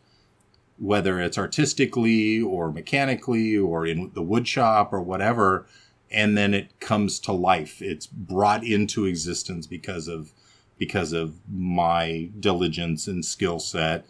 whether 0.78 1.20
it's 1.20 1.38
artistically 1.38 2.40
or 2.40 2.72
mechanically 2.72 3.56
or 3.56 3.86
in 3.86 4.10
the 4.14 4.22
wood 4.22 4.46
shop 4.48 4.92
or 4.92 5.00
whatever, 5.00 5.66
and 6.10 6.36
then 6.36 6.54
it 6.54 6.80
comes 6.80 7.18
to 7.20 7.32
life. 7.32 7.80
It's 7.80 8.06
brought 8.06 8.64
into 8.64 9.04
existence 9.04 9.66
because 9.66 10.08
of 10.08 10.32
because 10.78 11.12
of 11.12 11.34
my 11.48 12.28
diligence 12.38 13.06
and 13.06 13.24
skill 13.24 13.60
set. 13.60 14.04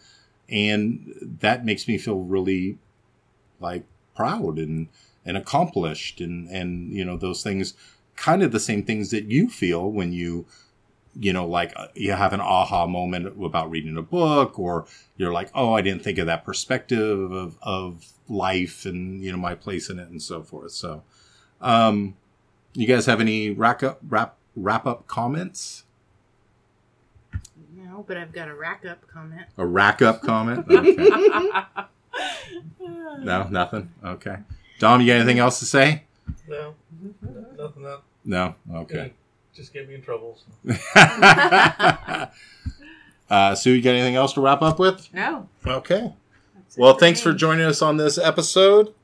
And 0.48 1.14
that 1.40 1.64
makes 1.64 1.86
me 1.86 1.98
feel 1.98 2.18
really 2.18 2.78
like 3.60 3.84
proud 4.16 4.58
and 4.58 4.88
and 5.24 5.36
accomplished 5.36 6.20
and 6.20 6.48
and 6.48 6.92
you 6.92 7.04
know 7.04 7.16
those 7.16 7.42
things 7.42 7.74
kind 8.16 8.42
of 8.42 8.52
the 8.52 8.60
same 8.60 8.84
things 8.84 9.10
that 9.10 9.24
you 9.24 9.48
feel 9.48 9.90
when 9.90 10.12
you 10.12 10.46
you 11.18 11.32
know, 11.32 11.46
like 11.46 11.72
uh, 11.76 11.88
you 11.94 12.12
have 12.12 12.32
an 12.32 12.40
aha 12.40 12.86
moment 12.86 13.26
about 13.42 13.70
reading 13.70 13.96
a 13.96 14.02
book, 14.02 14.58
or 14.58 14.86
you're 15.16 15.32
like, 15.32 15.50
oh, 15.54 15.74
I 15.74 15.82
didn't 15.82 16.02
think 16.02 16.18
of 16.18 16.26
that 16.26 16.44
perspective 16.44 17.32
of, 17.32 17.56
of 17.62 18.06
life 18.28 18.84
and, 18.84 19.22
you 19.22 19.30
know, 19.32 19.38
my 19.38 19.54
place 19.54 19.90
in 19.90 19.98
it 19.98 20.08
and 20.08 20.22
so 20.22 20.42
forth. 20.42 20.72
So, 20.72 21.02
um, 21.60 22.16
you 22.72 22.86
guys 22.86 23.06
have 23.06 23.20
any 23.20 23.50
rack 23.50 23.82
up, 23.82 24.00
wrap, 24.08 24.36
wrap 24.56 24.86
up 24.86 25.06
comments? 25.06 25.84
No, 27.76 28.04
but 28.06 28.16
I've 28.16 28.32
got 28.32 28.48
a 28.48 28.54
rack 28.54 28.84
up 28.84 29.06
comment. 29.06 29.46
A 29.56 29.66
rack 29.66 30.02
up 30.02 30.22
comment? 30.22 30.66
Okay. 32.80 33.24
no, 33.24 33.48
nothing. 33.50 33.90
Okay. 34.04 34.36
Dom, 34.78 35.00
you 35.00 35.08
got 35.08 35.14
anything 35.14 35.40
else 35.40 35.58
to 35.58 35.64
say? 35.64 36.04
No, 36.46 36.74
nothing 37.56 37.82
that 37.82 38.02
No. 38.24 38.54
Okay. 38.72 39.12
Just 39.54 39.72
get 39.72 39.88
me 39.88 39.94
in 39.94 40.02
trouble. 40.02 40.38
So. 40.64 40.76
uh, 43.30 43.54
Sue, 43.54 43.72
you 43.72 43.82
got 43.82 43.90
anything 43.90 44.16
else 44.16 44.32
to 44.34 44.40
wrap 44.40 44.62
up 44.62 44.78
with? 44.78 45.08
no. 45.14 45.48
Okay. 45.66 46.12
that's 46.54 46.76
it 46.76 46.80
Well, 46.80 46.94
thanks 46.94 47.20
for 47.20 47.32
joining 47.32 47.64
us 47.64 47.80
on 47.80 47.96
this 47.96 48.18
episode 48.18 48.94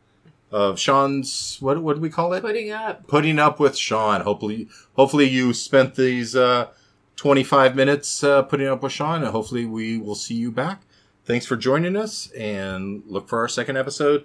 of 0.50 0.78
Sean's 0.80 1.58
what 1.60 1.80
what 1.82 1.94
do 1.94 2.00
we 2.00 2.10
call 2.10 2.32
it? 2.32 2.40
putting 2.40 2.70
up. 2.70 3.06
Putting 3.06 3.38
up 3.38 3.60
with 3.60 3.76
Sean. 3.76 4.22
Hopefully, 4.22 4.68
hopefully 4.94 5.28
you 5.28 5.52
spent 5.52 5.94
these 5.94 6.34
uh, 6.34 6.68
twenty 7.16 7.44
five 7.44 7.76
minutes 7.76 8.24
uh, 8.24 8.42
putting 8.42 8.66
up 8.66 8.82
with 8.82 8.92
Sean, 8.92 9.22
and 9.22 9.30
hopefully 9.30 9.64
we 9.64 9.98
will 9.98 10.16
see 10.16 10.34
you 10.34 10.50
back. 10.50 10.82
Thanks 11.24 11.46
for 11.46 11.56
joining 11.56 11.96
us, 11.96 12.30
and 12.32 13.04
look 13.06 13.28
for 13.28 13.38
our 13.38 13.48
second 13.48 13.76
episode 13.76 14.24